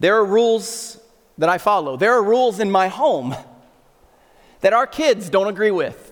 there 0.00 0.16
are 0.16 0.24
rules 0.24 1.00
that 1.38 1.48
I 1.48 1.58
follow, 1.58 1.96
there 1.96 2.14
are 2.14 2.22
rules 2.22 2.58
in 2.58 2.68
my 2.68 2.88
home 2.88 3.36
that 4.60 4.72
our 4.72 4.88
kids 4.88 5.30
don't 5.30 5.46
agree 5.46 5.70
with. 5.70 6.05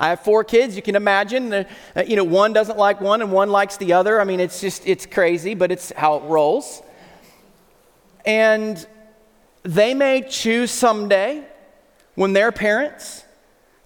I 0.00 0.10
have 0.10 0.20
four 0.20 0.44
kids. 0.44 0.76
You 0.76 0.82
can 0.82 0.94
imagine, 0.94 1.52
uh, 1.52 1.64
you 2.06 2.16
know, 2.16 2.24
one 2.24 2.52
doesn't 2.52 2.78
like 2.78 3.00
one 3.00 3.20
and 3.20 3.32
one 3.32 3.50
likes 3.50 3.76
the 3.76 3.94
other. 3.94 4.20
I 4.20 4.24
mean, 4.24 4.40
it's 4.40 4.60
just, 4.60 4.86
it's 4.86 5.06
crazy, 5.06 5.54
but 5.54 5.72
it's 5.72 5.92
how 5.96 6.16
it 6.16 6.22
rolls. 6.24 6.82
And 8.24 8.86
they 9.64 9.94
may 9.94 10.22
choose 10.22 10.70
someday 10.70 11.44
when 12.14 12.32
they're 12.32 12.52
parents 12.52 13.24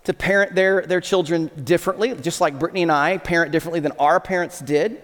to 0.05 0.13
parent 0.13 0.55
their, 0.55 0.83
their 0.83 1.01
children 1.01 1.51
differently, 1.65 2.15
just 2.15 2.41
like 2.41 2.59
Brittany 2.59 2.83
and 2.83 2.93
I 2.93 3.19
parent 3.19 3.53
differently 3.53 3.81
than 3.81 3.93
our 3.93 4.21
parents 4.21 4.59
did. 4.59 5.01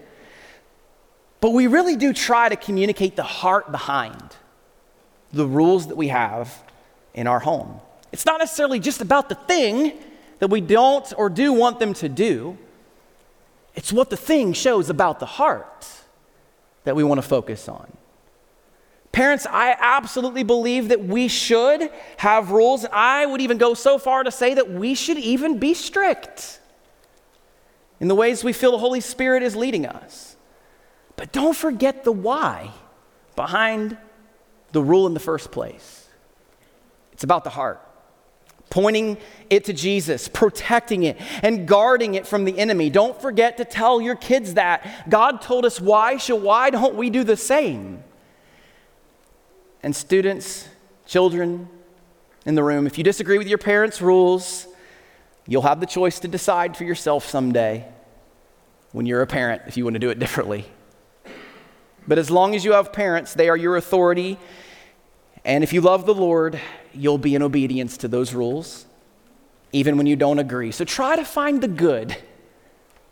But 1.41 1.51
we 1.51 1.67
really 1.67 1.95
do 1.95 2.13
try 2.13 2.49
to 2.49 2.55
communicate 2.55 3.15
the 3.15 3.23
heart 3.23 3.71
behind 3.71 4.35
the 5.31 5.47
rules 5.47 5.87
that 5.87 5.95
we 5.95 6.09
have 6.09 6.63
in 7.13 7.27
our 7.27 7.39
home. 7.39 7.79
It's 8.11 8.25
not 8.25 8.39
necessarily 8.39 8.79
just 8.79 9.01
about 9.01 9.29
the 9.29 9.35
thing 9.35 9.93
that 10.39 10.49
we 10.49 10.61
don't 10.61 11.13
or 11.17 11.29
do 11.29 11.53
want 11.53 11.79
them 11.79 11.93
to 11.95 12.09
do, 12.09 12.57
it's 13.75 13.93
what 13.93 14.09
the 14.09 14.17
thing 14.17 14.53
shows 14.53 14.89
about 14.89 15.19
the 15.19 15.25
heart 15.25 15.87
that 16.85 16.95
we 16.95 17.03
want 17.03 17.19
to 17.19 17.27
focus 17.27 17.69
on. 17.69 17.91
Parents, 19.11 19.47
I 19.49 19.75
absolutely 19.77 20.43
believe 20.43 20.89
that 20.89 21.03
we 21.03 21.27
should 21.27 21.89
have 22.17 22.51
rules. 22.51 22.85
I 22.91 23.25
would 23.25 23.41
even 23.41 23.57
go 23.57 23.73
so 23.73 23.97
far 23.97 24.23
to 24.23 24.31
say 24.31 24.53
that 24.53 24.69
we 24.69 24.93
should 24.93 25.17
even 25.17 25.59
be 25.59 25.73
strict 25.73 26.59
in 27.99 28.07
the 28.07 28.15
ways 28.15 28.43
we 28.43 28.53
feel 28.53 28.71
the 28.71 28.77
Holy 28.77 29.01
Spirit 29.01 29.43
is 29.43 29.55
leading 29.55 29.85
us. 29.85 30.35
But 31.15 31.31
don't 31.31 31.55
forget 31.55 32.03
the 32.03 32.11
why 32.11 32.71
behind 33.35 33.97
the 34.71 34.81
rule 34.81 35.07
in 35.07 35.13
the 35.13 35.19
first 35.19 35.51
place. 35.51 36.07
It's 37.11 37.23
about 37.23 37.43
the 37.43 37.49
heart 37.49 37.85
pointing 38.69 39.17
it 39.49 39.65
to 39.65 39.73
Jesus, 39.73 40.27
protecting 40.27 41.03
it, 41.03 41.17
and 41.41 41.67
guarding 41.67 42.15
it 42.15 42.27
from 42.27 42.45
the 42.45 42.57
enemy. 42.59 42.89
Don't 42.89 43.19
forget 43.19 43.57
to 43.57 43.65
tell 43.65 43.99
your 43.99 44.15
kids 44.15 44.53
that. 44.55 45.09
God 45.09 45.41
told 45.41 45.65
us 45.65 45.81
why, 45.81 46.17
so 46.17 46.35
why 46.35 46.69
don't 46.69 46.95
we 46.95 47.09
do 47.09 47.23
the 47.23 47.37
same? 47.37 48.03
And 49.81 49.95
students, 49.95 50.67
children 51.05 51.67
in 52.45 52.55
the 52.55 52.63
room, 52.63 52.85
if 52.85 52.97
you 52.97 53.03
disagree 53.03 53.37
with 53.37 53.47
your 53.47 53.57
parents' 53.57 54.01
rules, 54.01 54.67
you'll 55.47 55.63
have 55.63 55.79
the 55.79 55.85
choice 55.85 56.19
to 56.19 56.27
decide 56.27 56.77
for 56.77 56.83
yourself 56.83 57.27
someday 57.27 57.85
when 58.91 59.05
you're 59.05 59.21
a 59.21 59.27
parent 59.27 59.63
if 59.67 59.77
you 59.77 59.83
want 59.83 59.95
to 59.95 59.99
do 59.99 60.09
it 60.09 60.19
differently. 60.19 60.65
But 62.07 62.17
as 62.17 62.31
long 62.31 62.55
as 62.55 62.65
you 62.65 62.73
have 62.73 62.91
parents, 62.91 63.33
they 63.33 63.49
are 63.49 63.57
your 63.57 63.77
authority. 63.77 64.39
And 65.45 65.63
if 65.63 65.73
you 65.73 65.81
love 65.81 66.05
the 66.05 66.13
Lord, 66.13 66.59
you'll 66.93 67.17
be 67.17 67.35
in 67.35 67.41
obedience 67.41 67.97
to 67.97 68.07
those 68.07 68.33
rules, 68.33 68.85
even 69.71 69.97
when 69.97 70.05
you 70.05 70.15
don't 70.15 70.39
agree. 70.39 70.71
So 70.71 70.85
try 70.85 71.15
to 71.15 71.25
find 71.25 71.61
the 71.61 71.67
good 71.67 72.17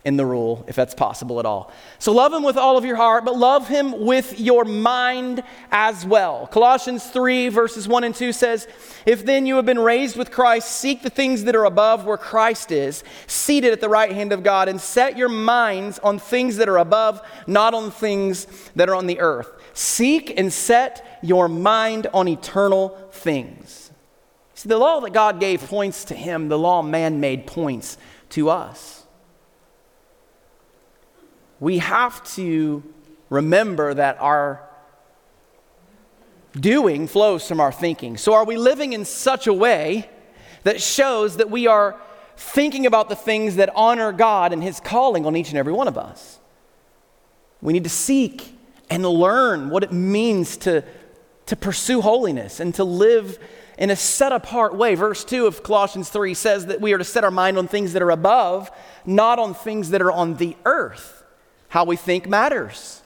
in 0.07 0.15
the 0.15 0.25
rule, 0.25 0.63
if 0.69 0.75
that's 0.75 0.93
possible 0.93 1.37
at 1.37 1.45
all. 1.45 1.69
So 1.99 2.13
love 2.13 2.31
him 2.31 2.41
with 2.41 2.55
all 2.55 2.77
of 2.77 2.85
your 2.85 2.95
heart, 2.95 3.25
but 3.25 3.35
love 3.35 3.67
him 3.67 4.05
with 4.05 4.39
your 4.39 4.63
mind 4.63 5.43
as 5.69 6.05
well. 6.05 6.47
Colossians 6.47 7.05
3, 7.07 7.49
verses 7.49 7.89
1 7.89 8.05
and 8.05 8.15
2 8.15 8.31
says, 8.31 8.69
If 9.05 9.25
then 9.25 9.45
you 9.45 9.57
have 9.57 9.65
been 9.65 9.79
raised 9.79 10.15
with 10.15 10.31
Christ, 10.31 10.71
seek 10.71 11.01
the 11.01 11.09
things 11.09 11.43
that 11.43 11.57
are 11.57 11.65
above 11.65 12.05
where 12.05 12.17
Christ 12.17 12.71
is, 12.71 13.03
seated 13.27 13.73
at 13.73 13.81
the 13.81 13.89
right 13.89 14.13
hand 14.13 14.31
of 14.31 14.43
God, 14.43 14.69
and 14.69 14.79
set 14.79 15.17
your 15.17 15.27
minds 15.27 15.99
on 15.99 16.19
things 16.19 16.55
that 16.55 16.69
are 16.69 16.77
above, 16.77 17.21
not 17.45 17.73
on 17.73 17.91
things 17.91 18.47
that 18.77 18.87
are 18.87 18.95
on 18.95 19.07
the 19.07 19.19
earth. 19.19 19.51
Seek 19.73 20.39
and 20.39 20.53
set 20.53 21.05
your 21.21 21.47
mind 21.47 22.07
on 22.13 22.27
eternal 22.27 22.89
things. 23.11 23.91
See, 24.53 24.69
the 24.69 24.77
law 24.77 24.99
that 25.01 25.13
God 25.13 25.39
gave 25.39 25.61
points 25.61 26.05
to 26.05 26.15
him, 26.15 26.49
the 26.49 26.57
law 26.57 26.81
man 26.81 27.19
made 27.19 27.45
points 27.45 27.97
to 28.29 28.49
us 28.49 28.97
we 31.59 31.79
have 31.79 32.23
to 32.35 32.83
remember 33.29 33.93
that 33.93 34.17
our 34.19 34.63
doing 36.53 37.07
flows 37.07 37.47
from 37.47 37.59
our 37.59 37.71
thinking. 37.71 38.17
So, 38.17 38.33
are 38.33 38.45
we 38.45 38.57
living 38.57 38.93
in 38.93 39.05
such 39.05 39.47
a 39.47 39.53
way 39.53 40.09
that 40.63 40.81
shows 40.81 41.37
that 41.37 41.49
we 41.49 41.67
are 41.67 41.99
thinking 42.35 42.85
about 42.85 43.09
the 43.09 43.15
things 43.15 43.55
that 43.55 43.69
honor 43.75 44.11
God 44.11 44.53
and 44.53 44.61
His 44.61 44.79
calling 44.79 45.25
on 45.25 45.35
each 45.35 45.49
and 45.49 45.57
every 45.57 45.73
one 45.73 45.87
of 45.87 45.97
us? 45.97 46.39
We 47.61 47.73
need 47.73 47.83
to 47.83 47.89
seek 47.89 48.55
and 48.89 49.05
learn 49.05 49.69
what 49.69 49.83
it 49.83 49.91
means 49.91 50.57
to, 50.57 50.83
to 51.47 51.55
pursue 51.55 52.01
holiness 52.01 52.59
and 52.59 52.73
to 52.75 52.83
live 52.83 53.39
in 53.77 53.89
a 53.89 53.95
set 53.95 54.31
apart 54.31 54.75
way. 54.75 54.95
Verse 54.95 55.23
2 55.23 55.45
of 55.45 55.63
Colossians 55.63 56.09
3 56.09 56.33
says 56.33 56.67
that 56.67 56.81
we 56.81 56.93
are 56.93 56.97
to 56.97 57.03
set 57.03 57.23
our 57.23 57.31
mind 57.31 57.57
on 57.57 57.67
things 57.67 57.93
that 57.93 58.01
are 58.01 58.11
above, 58.11 58.71
not 59.05 59.39
on 59.39 59.53
things 59.53 59.89
that 59.91 60.01
are 60.01 60.11
on 60.11 60.35
the 60.35 60.55
earth. 60.65 61.23
How 61.69 61.83
we 61.83 61.95
think 61.95 62.27
matters. 62.27 63.01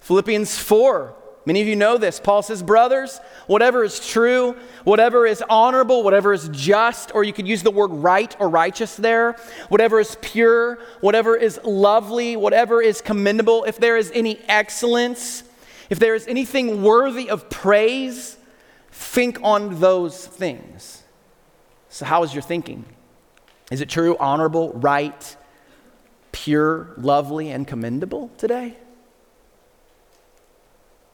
Philippians 0.00 0.58
4, 0.58 1.14
many 1.46 1.60
of 1.60 1.66
you 1.66 1.74
know 1.74 1.98
this. 1.98 2.20
Paul 2.20 2.42
says, 2.42 2.62
Brothers, 2.62 3.18
whatever 3.46 3.82
is 3.82 4.06
true, 4.06 4.56
whatever 4.84 5.26
is 5.26 5.42
honorable, 5.48 6.04
whatever 6.04 6.32
is 6.32 6.48
just, 6.52 7.14
or 7.14 7.24
you 7.24 7.32
could 7.32 7.48
use 7.48 7.62
the 7.62 7.70
word 7.70 7.88
right 7.88 8.34
or 8.38 8.48
righteous 8.48 8.94
there, 8.96 9.32
whatever 9.68 9.98
is 9.98 10.16
pure, 10.20 10.78
whatever 11.00 11.36
is 11.36 11.58
lovely, 11.64 12.36
whatever 12.36 12.80
is 12.80 13.00
commendable, 13.00 13.64
if 13.64 13.78
there 13.78 13.96
is 13.96 14.12
any 14.14 14.38
excellence, 14.48 15.42
if 15.88 15.98
there 15.98 16.14
is 16.14 16.26
anything 16.26 16.82
worthy 16.82 17.30
of 17.30 17.48
praise, 17.48 18.36
think 18.90 19.38
on 19.42 19.80
those 19.80 20.26
things. 20.26 21.02
So, 21.88 22.04
how 22.04 22.22
is 22.22 22.34
your 22.34 22.42
thinking? 22.42 22.84
Is 23.70 23.80
it 23.80 23.88
true, 23.88 24.16
honorable, 24.18 24.72
right, 24.72 25.36
pure, 26.32 26.90
lovely, 26.96 27.50
and 27.50 27.66
commendable 27.66 28.30
today? 28.36 28.76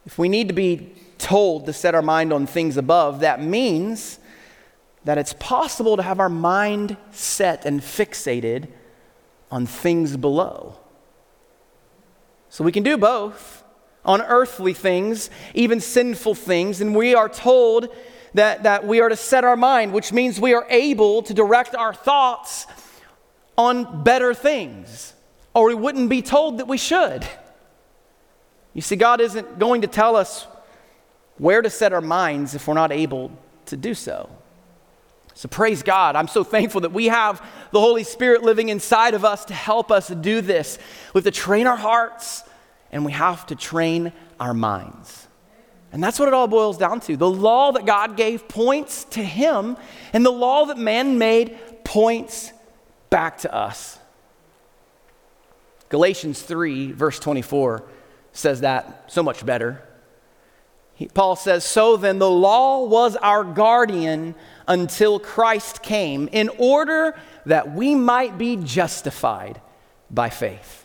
If 0.04 0.18
we 0.18 0.28
need 0.28 0.48
to 0.48 0.54
be 0.54 0.92
told 1.18 1.66
to 1.66 1.72
set 1.72 1.94
our 1.94 2.02
mind 2.02 2.32
on 2.32 2.46
things 2.46 2.76
above, 2.76 3.20
that 3.20 3.42
means 3.42 4.18
that 5.04 5.18
it's 5.18 5.34
possible 5.34 5.96
to 5.96 6.02
have 6.02 6.20
our 6.20 6.28
mind 6.28 6.96
set 7.10 7.64
and 7.64 7.80
fixated 7.80 8.68
on 9.50 9.66
things 9.66 10.16
below. 10.16 10.76
So 12.48 12.64
we 12.64 12.72
can 12.72 12.82
do 12.82 12.96
both 12.96 13.61
on 14.04 14.20
earthly 14.22 14.74
things, 14.74 15.30
even 15.54 15.80
sinful 15.80 16.34
things, 16.34 16.80
and 16.80 16.94
we 16.94 17.14
are 17.14 17.28
told 17.28 17.88
that, 18.34 18.64
that 18.64 18.86
we 18.86 19.00
are 19.00 19.08
to 19.08 19.16
set 19.16 19.44
our 19.44 19.56
mind, 19.56 19.92
which 19.92 20.12
means 20.12 20.40
we 20.40 20.54
are 20.54 20.66
able 20.70 21.22
to 21.22 21.34
direct 21.34 21.74
our 21.74 21.94
thoughts 21.94 22.66
on 23.56 24.02
better 24.02 24.34
things, 24.34 25.14
or 25.54 25.66
we 25.66 25.74
wouldn't 25.74 26.08
be 26.08 26.22
told 26.22 26.58
that 26.58 26.66
we 26.66 26.78
should. 26.78 27.26
You 28.74 28.80
see, 28.80 28.96
God 28.96 29.20
isn't 29.20 29.58
going 29.58 29.82
to 29.82 29.86
tell 29.86 30.16
us 30.16 30.46
where 31.38 31.62
to 31.62 31.70
set 31.70 31.92
our 31.92 32.00
minds 32.00 32.54
if 32.54 32.66
we're 32.66 32.74
not 32.74 32.92
able 32.92 33.30
to 33.66 33.76
do 33.76 33.94
so. 33.94 34.30
So 35.34 35.48
praise 35.48 35.82
God. 35.82 36.16
I'm 36.16 36.28
so 36.28 36.44
thankful 36.44 36.82
that 36.82 36.92
we 36.92 37.06
have 37.06 37.44
the 37.70 37.80
Holy 37.80 38.04
Spirit 38.04 38.42
living 38.42 38.68
inside 38.68 39.14
of 39.14 39.24
us 39.24 39.44
to 39.46 39.54
help 39.54 39.90
us 39.90 40.08
do 40.08 40.40
this. 40.40 40.78
We 41.14 41.18
have 41.18 41.24
to 41.24 41.30
train 41.30 41.66
our 41.66 41.76
hearts 41.76 42.44
and 42.92 43.04
we 43.04 43.12
have 43.12 43.46
to 43.46 43.56
train 43.56 44.12
our 44.38 44.54
minds. 44.54 45.26
And 45.92 46.02
that's 46.02 46.18
what 46.18 46.28
it 46.28 46.34
all 46.34 46.46
boils 46.46 46.78
down 46.78 47.00
to. 47.00 47.16
The 47.16 47.28
law 47.28 47.72
that 47.72 47.84
God 47.84 48.16
gave 48.16 48.48
points 48.48 49.04
to 49.06 49.22
Him, 49.22 49.76
and 50.12 50.24
the 50.24 50.30
law 50.30 50.66
that 50.66 50.78
man 50.78 51.18
made 51.18 51.58
points 51.84 52.52
back 53.10 53.38
to 53.38 53.54
us. 53.54 53.98
Galatians 55.90 56.40
3, 56.40 56.92
verse 56.92 57.18
24, 57.18 57.84
says 58.32 58.62
that 58.62 59.04
so 59.08 59.22
much 59.22 59.44
better. 59.44 59.82
He, 60.94 61.08
Paul 61.08 61.36
says, 61.36 61.64
So 61.64 61.98
then 61.98 62.18
the 62.18 62.30
law 62.30 62.84
was 62.86 63.16
our 63.16 63.44
guardian 63.44 64.34
until 64.66 65.18
Christ 65.18 65.82
came 65.82 66.28
in 66.32 66.48
order 66.56 67.18
that 67.44 67.74
we 67.74 67.94
might 67.94 68.38
be 68.38 68.56
justified 68.56 69.60
by 70.10 70.30
faith. 70.30 70.81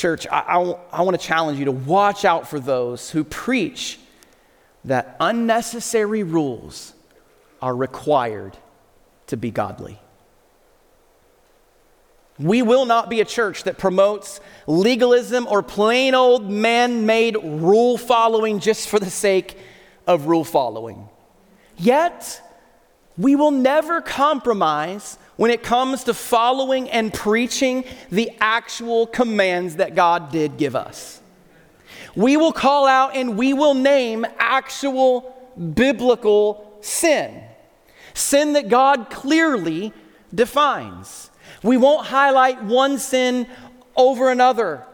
Church, 0.00 0.26
I, 0.32 0.40
I, 0.40 0.78
I 0.92 1.02
want 1.02 1.20
to 1.20 1.26
challenge 1.26 1.58
you 1.58 1.66
to 1.66 1.72
watch 1.72 2.24
out 2.24 2.48
for 2.48 2.58
those 2.58 3.10
who 3.10 3.22
preach 3.22 3.98
that 4.86 5.14
unnecessary 5.20 6.22
rules 6.22 6.94
are 7.60 7.76
required 7.76 8.56
to 9.26 9.36
be 9.36 9.50
godly. 9.50 9.98
We 12.38 12.62
will 12.62 12.86
not 12.86 13.10
be 13.10 13.20
a 13.20 13.26
church 13.26 13.64
that 13.64 13.76
promotes 13.76 14.40
legalism 14.66 15.46
or 15.46 15.62
plain 15.62 16.14
old 16.14 16.50
man 16.50 17.04
made 17.04 17.36
rule 17.36 17.98
following 17.98 18.58
just 18.58 18.88
for 18.88 18.98
the 18.98 19.10
sake 19.10 19.58
of 20.06 20.28
rule 20.28 20.44
following. 20.44 21.10
Yet, 21.76 22.40
we 23.18 23.36
will 23.36 23.50
never 23.50 24.00
compromise 24.00 25.18
when 25.40 25.50
it 25.50 25.62
comes 25.62 26.04
to 26.04 26.12
following 26.12 26.90
and 26.90 27.14
preaching 27.14 27.82
the 28.10 28.30
actual 28.42 29.06
commands 29.06 29.76
that 29.76 29.94
God 29.94 30.30
did 30.30 30.58
give 30.58 30.76
us. 30.76 31.22
We 32.14 32.36
will 32.36 32.52
call 32.52 32.86
out 32.86 33.16
and 33.16 33.38
we 33.38 33.54
will 33.54 33.72
name 33.72 34.26
actual 34.38 35.34
biblical 35.74 36.76
sin, 36.82 37.42
sin 38.12 38.52
that 38.52 38.68
God 38.68 39.08
clearly 39.08 39.94
defines. 40.34 41.30
We 41.62 41.78
won't 41.78 42.08
highlight 42.08 42.62
one 42.62 42.98
sin 42.98 43.46
over 43.96 44.30
another. 44.30 44.86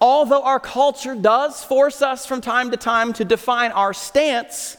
Although 0.00 0.44
our 0.44 0.60
culture 0.60 1.14
does 1.14 1.62
force 1.62 2.00
us 2.00 2.24
from 2.24 2.40
time 2.40 2.70
to 2.70 2.78
time 2.78 3.12
to 3.12 3.24
define 3.26 3.70
our 3.72 3.92
stance 3.92 4.78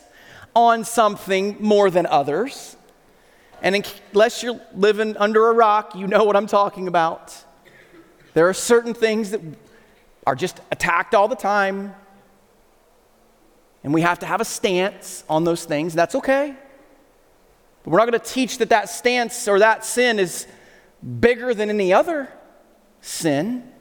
on 0.56 0.84
something 0.84 1.58
more 1.60 1.92
than 1.92 2.08
others, 2.08 2.75
and 3.62 3.86
unless 4.14 4.44
you're 4.44 4.60
living 4.74 5.18
under 5.18 5.50
a 5.50 5.54
rock, 5.54 5.96
you 5.96 6.08
know 6.08 6.24
what 6.24 6.36
I'm 6.36 6.48
talking 6.48 6.88
about. 6.88 7.36
There 8.34 8.48
are 8.50 8.54
certain 8.54 8.94
things 8.94 9.32
that 9.32 9.42
are 10.28 10.36
just 10.36 10.60
attacked 10.72 11.16
all 11.16 11.28
the 11.28 11.36
time, 11.36 11.96
and 13.84 13.94
we 13.94 14.02
have 14.02 14.20
to 14.20 14.26
have 14.26 14.42
a 14.42 14.46
stance 14.46 15.24
on 15.30 15.44
those 15.44 15.66
things. 15.66 15.94
That's 15.94 16.16
okay. 16.16 16.56
But 17.84 17.92
we're 17.92 18.00
not 18.00 18.10
going 18.10 18.20
to 18.20 18.26
teach 18.26 18.58
that 18.58 18.70
that 18.70 18.90
stance 18.90 19.48
or 19.48 19.60
that 19.60 19.86
sin 19.86 20.20
is 20.20 20.48
bigger 21.20 21.54
than 21.54 21.70
any 21.70 21.94
other 21.94 22.30
sin. 23.02 23.72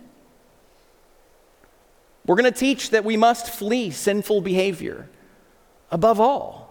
We're 2.27 2.37
going 2.37 2.53
to 2.53 2.59
teach 2.59 2.91
that 2.91 3.05
we 3.05 3.17
must 3.17 3.49
flee 3.49 3.91
sinful 3.91 4.43
behavior 4.43 5.09
above 5.91 6.21
all. 6.21 6.64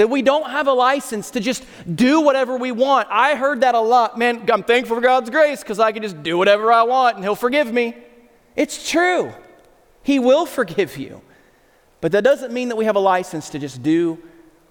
That 0.00 0.08
we 0.08 0.22
don't 0.22 0.48
have 0.48 0.66
a 0.66 0.72
license 0.72 1.30
to 1.32 1.40
just 1.40 1.62
do 1.94 2.22
whatever 2.22 2.56
we 2.56 2.72
want. 2.72 3.06
I 3.10 3.34
heard 3.34 3.60
that 3.60 3.74
a 3.74 3.80
lot. 3.80 4.18
Man, 4.18 4.48
I'm 4.50 4.62
thankful 4.62 4.96
for 4.96 5.02
God's 5.02 5.28
grace 5.28 5.60
because 5.60 5.78
I 5.78 5.92
can 5.92 6.02
just 6.02 6.22
do 6.22 6.38
whatever 6.38 6.72
I 6.72 6.84
want 6.84 7.16
and 7.16 7.24
He'll 7.24 7.36
forgive 7.36 7.70
me. 7.70 7.94
It's 8.56 8.88
true. 8.88 9.30
He 10.02 10.18
will 10.18 10.46
forgive 10.46 10.96
you. 10.96 11.20
But 12.00 12.12
that 12.12 12.24
doesn't 12.24 12.50
mean 12.50 12.70
that 12.70 12.76
we 12.76 12.86
have 12.86 12.96
a 12.96 13.00
license 13.00 13.50
to 13.50 13.58
just 13.58 13.82
do 13.82 14.18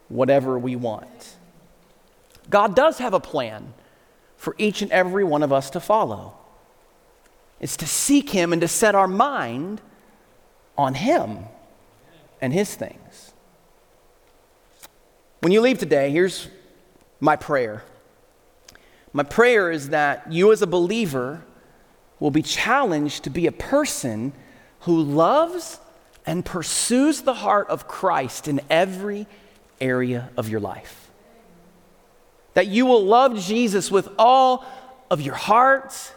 whatever 0.07 0.57
we 0.57 0.75
want. 0.75 1.35
God 2.49 2.75
does 2.75 2.97
have 2.97 3.13
a 3.13 3.19
plan 3.19 3.75
for 4.35 4.55
each 4.57 4.81
and 4.81 4.91
every 4.91 5.23
one 5.23 5.43
of 5.43 5.53
us 5.53 5.69
to 5.69 5.79
follow. 5.79 6.33
It's 7.59 7.77
to 7.77 7.85
seek 7.85 8.31
Him 8.31 8.51
and 8.51 8.63
to 8.63 8.67
set 8.67 8.95
our 8.95 9.07
mind 9.07 9.79
on 10.75 10.95
Him 10.95 11.45
and 12.41 12.51
His 12.51 12.73
things. 12.73 12.97
When 15.41 15.51
you 15.51 15.61
leave 15.61 15.79
today, 15.79 16.11
here's 16.11 16.47
my 17.19 17.35
prayer. 17.35 17.83
My 19.13 19.23
prayer 19.23 19.71
is 19.71 19.89
that 19.89 20.31
you, 20.31 20.51
as 20.51 20.61
a 20.61 20.67
believer, 20.67 21.43
will 22.19 22.31
be 22.31 22.41
challenged 22.41 23.23
to 23.23 23.29
be 23.29 23.47
a 23.47 23.51
person 23.51 24.33
who 24.81 25.01
loves 25.01 25.79
and 26.25 26.45
pursues 26.45 27.21
the 27.21 27.33
heart 27.33 27.69
of 27.69 27.87
Christ 27.87 28.47
in 28.47 28.61
every 28.69 29.25
area 29.79 30.29
of 30.37 30.49
your 30.49 30.59
life 30.59 31.09
that 32.59 32.67
you 32.67 32.85
will 32.85 33.05
love 33.05 33.39
Jesus 33.39 33.89
with 33.89 34.09
all 34.17 34.65
of 35.09 35.21
your 35.21 35.33
heart 35.33 36.13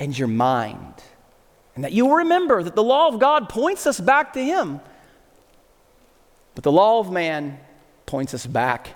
and 0.00 0.18
your 0.18 0.26
mind. 0.26 0.94
And 1.76 1.84
that 1.84 1.92
you 1.92 2.06
will 2.06 2.16
remember 2.16 2.62
that 2.62 2.74
the 2.74 2.82
law 2.82 3.06
of 3.06 3.20
God 3.20 3.48
points 3.48 3.86
us 3.86 4.00
back 4.00 4.32
to 4.32 4.44
Him, 4.44 4.80
but 6.56 6.64
the 6.64 6.72
law 6.72 6.98
of 6.98 7.12
man 7.12 7.60
points 8.10 8.34
us 8.34 8.44
back 8.44 8.88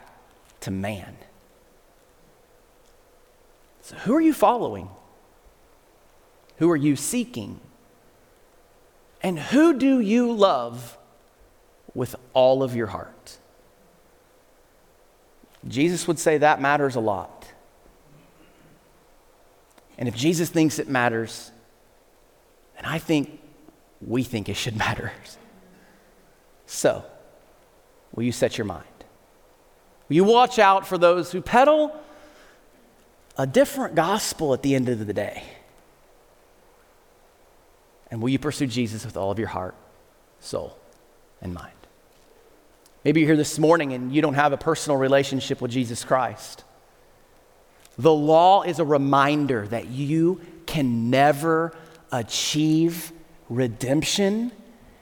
to 0.59 0.72
man. 0.72 1.16
So, 3.81 3.94
who 3.98 4.16
are 4.16 4.20
you 4.20 4.35
following? 4.35 4.90
Who 6.57 6.68
are 6.68 6.77
you 6.77 6.96
seeking? 6.96 7.61
And 9.22 9.38
who 9.38 9.79
do 9.79 10.00
you 10.00 10.33
love 10.33 10.98
with 11.94 12.16
all 12.33 12.64
of 12.64 12.74
your 12.74 12.88
heart? 12.88 13.38
Jesus 15.68 16.09
would 16.09 16.18
say 16.18 16.38
that 16.38 16.61
matters 16.61 16.96
a 16.96 17.00
lot. 17.00 17.53
And 19.96 20.09
if 20.09 20.16
Jesus 20.16 20.50
thinks 20.50 20.81
it 20.81 20.88
matters, 20.88 21.53
then 22.74 22.85
I 22.85 22.98
think 22.98 23.40
we 24.05 24.24
think 24.24 24.48
it 24.48 24.57
should 24.57 24.77
matter. 24.87 25.12
So, 26.66 27.05
will 28.12 28.24
you 28.24 28.33
set 28.33 28.59
your 28.59 28.64
mind? 28.64 28.87
You 30.14 30.22
watch 30.22 30.61
out 30.61 30.87
for 30.87 30.96
those 30.96 31.33
who 31.33 31.40
peddle 31.40 31.92
a 33.37 33.48
different 33.48 33.96
gospel 33.96 34.55
at 34.55 34.62
the 34.62 34.77
end 34.77 34.88
of 34.88 35.05
the 35.05 35.12
day? 35.12 35.42
And 38.12 38.22
will 38.22 38.29
you 38.29 38.38
pursue 38.38 38.68
Jesus 38.68 39.05
with 39.05 39.16
all 39.16 39.33
of 39.33 39.40
your 39.40 39.48
heart, 39.48 39.74
soul, 40.38 40.79
and 41.42 41.53
mind? 41.53 41.72
Maybe 43.05 43.22
you're 43.22 43.31
here 43.31 43.37
this 43.37 43.59
morning 43.59 43.92
and 43.92 44.14
you 44.14 44.22
don't 44.22 44.35
have 44.35 44.53
a 44.53 44.57
personal 44.57 44.98
relationship 44.98 45.61
with 45.61 45.72
Jesus 45.72 46.05
Christ. 46.05 46.62
The 47.98 48.14
law 48.14 48.62
is 48.62 48.79
a 48.79 48.85
reminder 48.85 49.66
that 49.66 49.88
you 49.88 50.40
can 50.64 51.11
never 51.11 51.77
achieve 52.12 53.11
redemption 53.48 54.53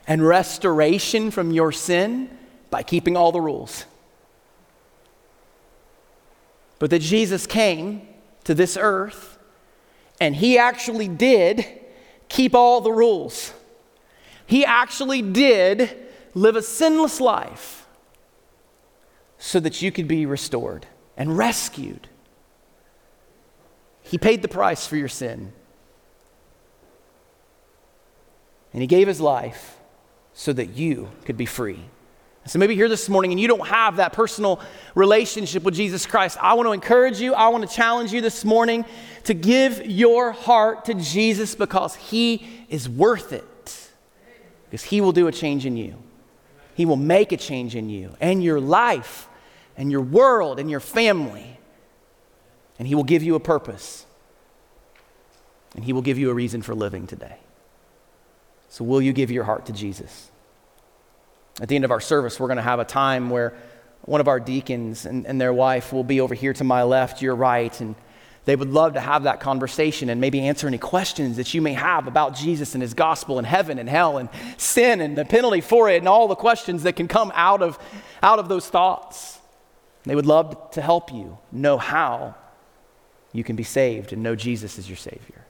and 0.06 0.26
restoration 0.26 1.30
from 1.30 1.50
your 1.50 1.70
sin 1.70 2.30
by 2.70 2.82
keeping 2.82 3.14
all 3.14 3.30
the 3.30 3.42
rules. 3.42 3.84
But 6.82 6.90
that 6.90 6.98
Jesus 6.98 7.46
came 7.46 8.08
to 8.42 8.54
this 8.54 8.76
earth 8.76 9.38
and 10.20 10.34
he 10.34 10.58
actually 10.58 11.06
did 11.06 11.64
keep 12.28 12.56
all 12.56 12.80
the 12.80 12.90
rules. 12.90 13.54
He 14.46 14.64
actually 14.64 15.22
did 15.22 15.96
live 16.34 16.56
a 16.56 16.60
sinless 16.60 17.20
life 17.20 17.86
so 19.38 19.60
that 19.60 19.80
you 19.80 19.92
could 19.92 20.08
be 20.08 20.26
restored 20.26 20.86
and 21.16 21.38
rescued. 21.38 22.08
He 24.02 24.18
paid 24.18 24.42
the 24.42 24.48
price 24.48 24.84
for 24.84 24.96
your 24.96 25.06
sin. 25.06 25.52
And 28.72 28.82
He 28.82 28.88
gave 28.88 29.06
His 29.06 29.20
life 29.20 29.78
so 30.34 30.52
that 30.52 30.70
you 30.70 31.12
could 31.26 31.36
be 31.36 31.46
free. 31.46 31.84
So 32.46 32.58
maybe 32.58 32.74
here 32.74 32.88
this 32.88 33.08
morning 33.08 33.30
and 33.30 33.40
you 33.40 33.46
don't 33.46 33.66
have 33.68 33.96
that 33.96 34.12
personal 34.12 34.60
relationship 34.94 35.62
with 35.62 35.74
Jesus 35.74 36.06
Christ. 36.06 36.36
I 36.40 36.54
want 36.54 36.66
to 36.66 36.72
encourage 36.72 37.20
you, 37.20 37.34
I 37.34 37.48
want 37.48 37.68
to 37.68 37.74
challenge 37.74 38.12
you 38.12 38.20
this 38.20 38.44
morning 38.44 38.84
to 39.24 39.34
give 39.34 39.86
your 39.86 40.32
heart 40.32 40.86
to 40.86 40.94
Jesus 40.94 41.54
because 41.54 41.94
He 41.94 42.64
is 42.68 42.88
worth 42.88 43.32
it. 43.32 43.44
Because 44.64 44.82
He 44.82 45.00
will 45.00 45.12
do 45.12 45.28
a 45.28 45.32
change 45.32 45.66
in 45.66 45.76
you, 45.76 46.02
He 46.74 46.84
will 46.84 46.96
make 46.96 47.30
a 47.30 47.36
change 47.36 47.76
in 47.76 47.88
you 47.88 48.14
and 48.20 48.42
your 48.42 48.60
life 48.60 49.28
and 49.76 49.92
your 49.92 50.02
world 50.02 50.58
and 50.58 50.68
your 50.68 50.80
family. 50.80 51.58
And 52.78 52.88
He 52.88 52.96
will 52.96 53.04
give 53.04 53.22
you 53.22 53.36
a 53.36 53.40
purpose. 53.40 54.04
And 55.76 55.84
He 55.84 55.92
will 55.92 56.02
give 56.02 56.18
you 56.18 56.28
a 56.30 56.34
reason 56.34 56.60
for 56.60 56.74
living 56.74 57.06
today. 57.06 57.36
So, 58.68 58.84
will 58.84 59.00
you 59.00 59.12
give 59.12 59.30
your 59.30 59.44
heart 59.44 59.66
to 59.66 59.72
Jesus? 59.72 60.31
At 61.60 61.68
the 61.68 61.76
end 61.76 61.84
of 61.84 61.90
our 61.90 62.00
service, 62.00 62.40
we're 62.40 62.48
going 62.48 62.56
to 62.56 62.62
have 62.62 62.80
a 62.80 62.84
time 62.84 63.30
where 63.30 63.54
one 64.02 64.20
of 64.20 64.28
our 64.28 64.40
deacons 64.40 65.06
and, 65.06 65.26
and 65.26 65.40
their 65.40 65.52
wife 65.52 65.92
will 65.92 66.04
be 66.04 66.20
over 66.20 66.34
here 66.34 66.52
to 66.54 66.64
my 66.64 66.82
left, 66.82 67.22
your 67.22 67.34
right, 67.34 67.78
and 67.80 67.94
they 68.44 68.56
would 68.56 68.70
love 68.70 68.94
to 68.94 69.00
have 69.00 69.22
that 69.24 69.38
conversation 69.38 70.08
and 70.08 70.20
maybe 70.20 70.40
answer 70.40 70.66
any 70.66 70.78
questions 70.78 71.36
that 71.36 71.54
you 71.54 71.62
may 71.62 71.74
have 71.74 72.08
about 72.08 72.34
Jesus 72.34 72.74
and 72.74 72.82
his 72.82 72.94
gospel 72.94 73.38
and 73.38 73.46
heaven 73.46 73.78
and 73.78 73.88
hell 73.88 74.18
and 74.18 74.28
sin 74.56 75.00
and 75.00 75.16
the 75.16 75.24
penalty 75.24 75.60
for 75.60 75.88
it 75.88 75.98
and 75.98 76.08
all 76.08 76.26
the 76.26 76.34
questions 76.34 76.82
that 76.82 76.96
can 76.96 77.06
come 77.06 77.30
out 77.34 77.62
of, 77.62 77.78
out 78.22 78.40
of 78.40 78.48
those 78.48 78.68
thoughts. 78.68 79.38
They 80.04 80.16
would 80.16 80.26
love 80.26 80.72
to 80.72 80.82
help 80.82 81.12
you 81.12 81.38
know 81.52 81.78
how 81.78 82.34
you 83.32 83.44
can 83.44 83.54
be 83.54 83.62
saved 83.62 84.12
and 84.12 84.22
know 84.22 84.34
Jesus 84.34 84.76
is 84.76 84.88
your 84.88 84.96
Savior. 84.96 85.46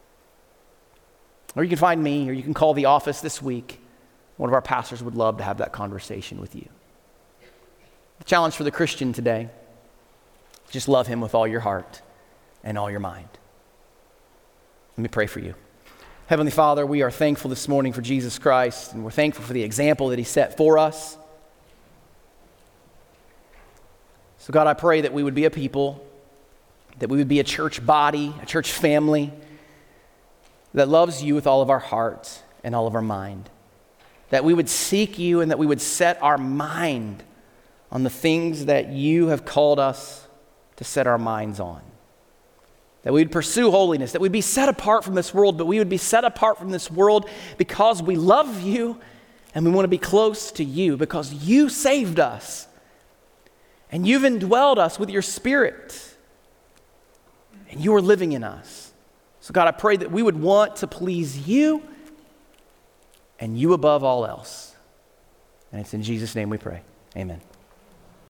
Or 1.55 1.63
you 1.63 1.69
can 1.69 1.79
find 1.79 2.03
me, 2.03 2.29
or 2.29 2.33
you 2.33 2.43
can 2.43 2.53
call 2.53 2.75
the 2.75 2.85
office 2.85 3.21
this 3.21 3.41
week. 3.41 3.79
One 4.37 4.49
of 4.49 4.53
our 4.53 4.61
pastors 4.61 5.03
would 5.03 5.15
love 5.15 5.37
to 5.37 5.43
have 5.43 5.59
that 5.59 5.71
conversation 5.71 6.41
with 6.41 6.55
you. 6.55 6.67
The 8.19 8.25
challenge 8.25 8.55
for 8.55 8.63
the 8.63 8.71
Christian 8.71 9.13
today 9.13 9.49
just 10.71 10.87
love 10.87 11.05
him 11.05 11.21
with 11.21 11.35
all 11.35 11.47
your 11.47 11.59
heart 11.59 12.01
and 12.63 12.77
all 12.77 12.89
your 12.89 12.99
mind. 12.99 13.29
Let 14.97 15.03
me 15.03 15.07
pray 15.07 15.27
for 15.27 15.39
you. 15.39 15.53
Heavenly 16.27 16.51
Father, 16.51 16.85
we 16.85 17.03
are 17.03 17.11
thankful 17.11 17.49
this 17.49 17.67
morning 17.67 17.93
for 17.93 18.01
Jesus 18.01 18.39
Christ, 18.39 18.93
and 18.93 19.03
we're 19.03 19.11
thankful 19.11 19.43
for 19.43 19.53
the 19.53 19.61
example 19.61 20.09
that 20.09 20.17
he 20.17 20.25
set 20.25 20.57
for 20.57 20.77
us. 20.79 21.17
So, 24.39 24.51
God, 24.51 24.65
I 24.65 24.73
pray 24.73 25.01
that 25.01 25.13
we 25.13 25.21
would 25.21 25.35
be 25.35 25.45
a 25.45 25.51
people, 25.51 26.05
that 26.99 27.09
we 27.09 27.17
would 27.17 27.27
be 27.27 27.39
a 27.39 27.43
church 27.43 27.85
body, 27.85 28.33
a 28.41 28.45
church 28.45 28.71
family 28.71 29.31
that 30.73 30.89
loves 30.89 31.21
you 31.21 31.35
with 31.35 31.45
all 31.45 31.61
of 31.61 31.69
our 31.69 31.79
heart 31.79 32.41
and 32.63 32.73
all 32.73 32.87
of 32.87 32.95
our 32.95 33.01
mind. 33.01 33.49
That 34.33 34.43
we 34.43 34.55
would 34.55 34.67
seek 34.67 35.19
you 35.19 35.41
and 35.41 35.51
that 35.51 35.59
we 35.59 35.67
would 35.67 35.79
set 35.79 36.19
our 36.23 36.39
mind 36.39 37.21
on 37.91 38.01
the 38.01 38.09
things 38.09 38.65
that 38.65 38.89
you 38.89 39.27
have 39.27 39.45
called 39.45 39.77
us 39.77 40.27
to 40.77 40.83
set 40.83 41.05
our 41.05 41.19
minds 41.19 41.59
on. 41.59 41.83
That 43.03 43.13
we 43.13 43.21
would 43.21 43.31
pursue 43.31 43.69
holiness, 43.69 44.13
that 44.13 44.21
we'd 44.21 44.31
be 44.31 44.41
set 44.41 44.69
apart 44.69 45.03
from 45.03 45.13
this 45.13 45.35
world, 45.35 45.59
but 45.59 45.67
we 45.67 45.77
would 45.77 45.87
be 45.87 45.97
set 45.97 46.25
apart 46.25 46.57
from 46.57 46.71
this 46.71 46.89
world 46.89 47.29
because 47.59 48.01
we 48.01 48.15
love 48.15 48.59
you 48.59 48.99
and 49.53 49.65
we 49.65 49.71
want 49.71 49.83
to 49.83 49.87
be 49.87 49.99
close 49.99 50.51
to 50.53 50.63
you 50.63 50.97
because 50.97 51.31
you 51.31 51.69
saved 51.69 52.19
us 52.19 52.67
and 53.91 54.07
you've 54.07 54.23
indwelled 54.23 54.79
us 54.79 54.97
with 54.97 55.11
your 55.11 55.21
spirit 55.21 56.15
and 57.69 57.79
you 57.79 57.93
are 57.93 58.01
living 58.01 58.31
in 58.31 58.43
us. 58.43 58.93
So, 59.41 59.51
God, 59.51 59.67
I 59.67 59.71
pray 59.73 59.95
that 59.95 60.11
we 60.11 60.23
would 60.23 60.41
want 60.41 60.77
to 60.77 60.87
please 60.87 61.47
you 61.47 61.83
and 63.39 63.57
you 63.57 63.73
above 63.73 64.03
all 64.03 64.25
else. 64.25 64.75
And 65.71 65.81
it's 65.81 65.93
in 65.93 66.03
Jesus' 66.03 66.35
name 66.35 66.49
we 66.49 66.57
pray. 66.57 66.81
Amen. 67.17 67.41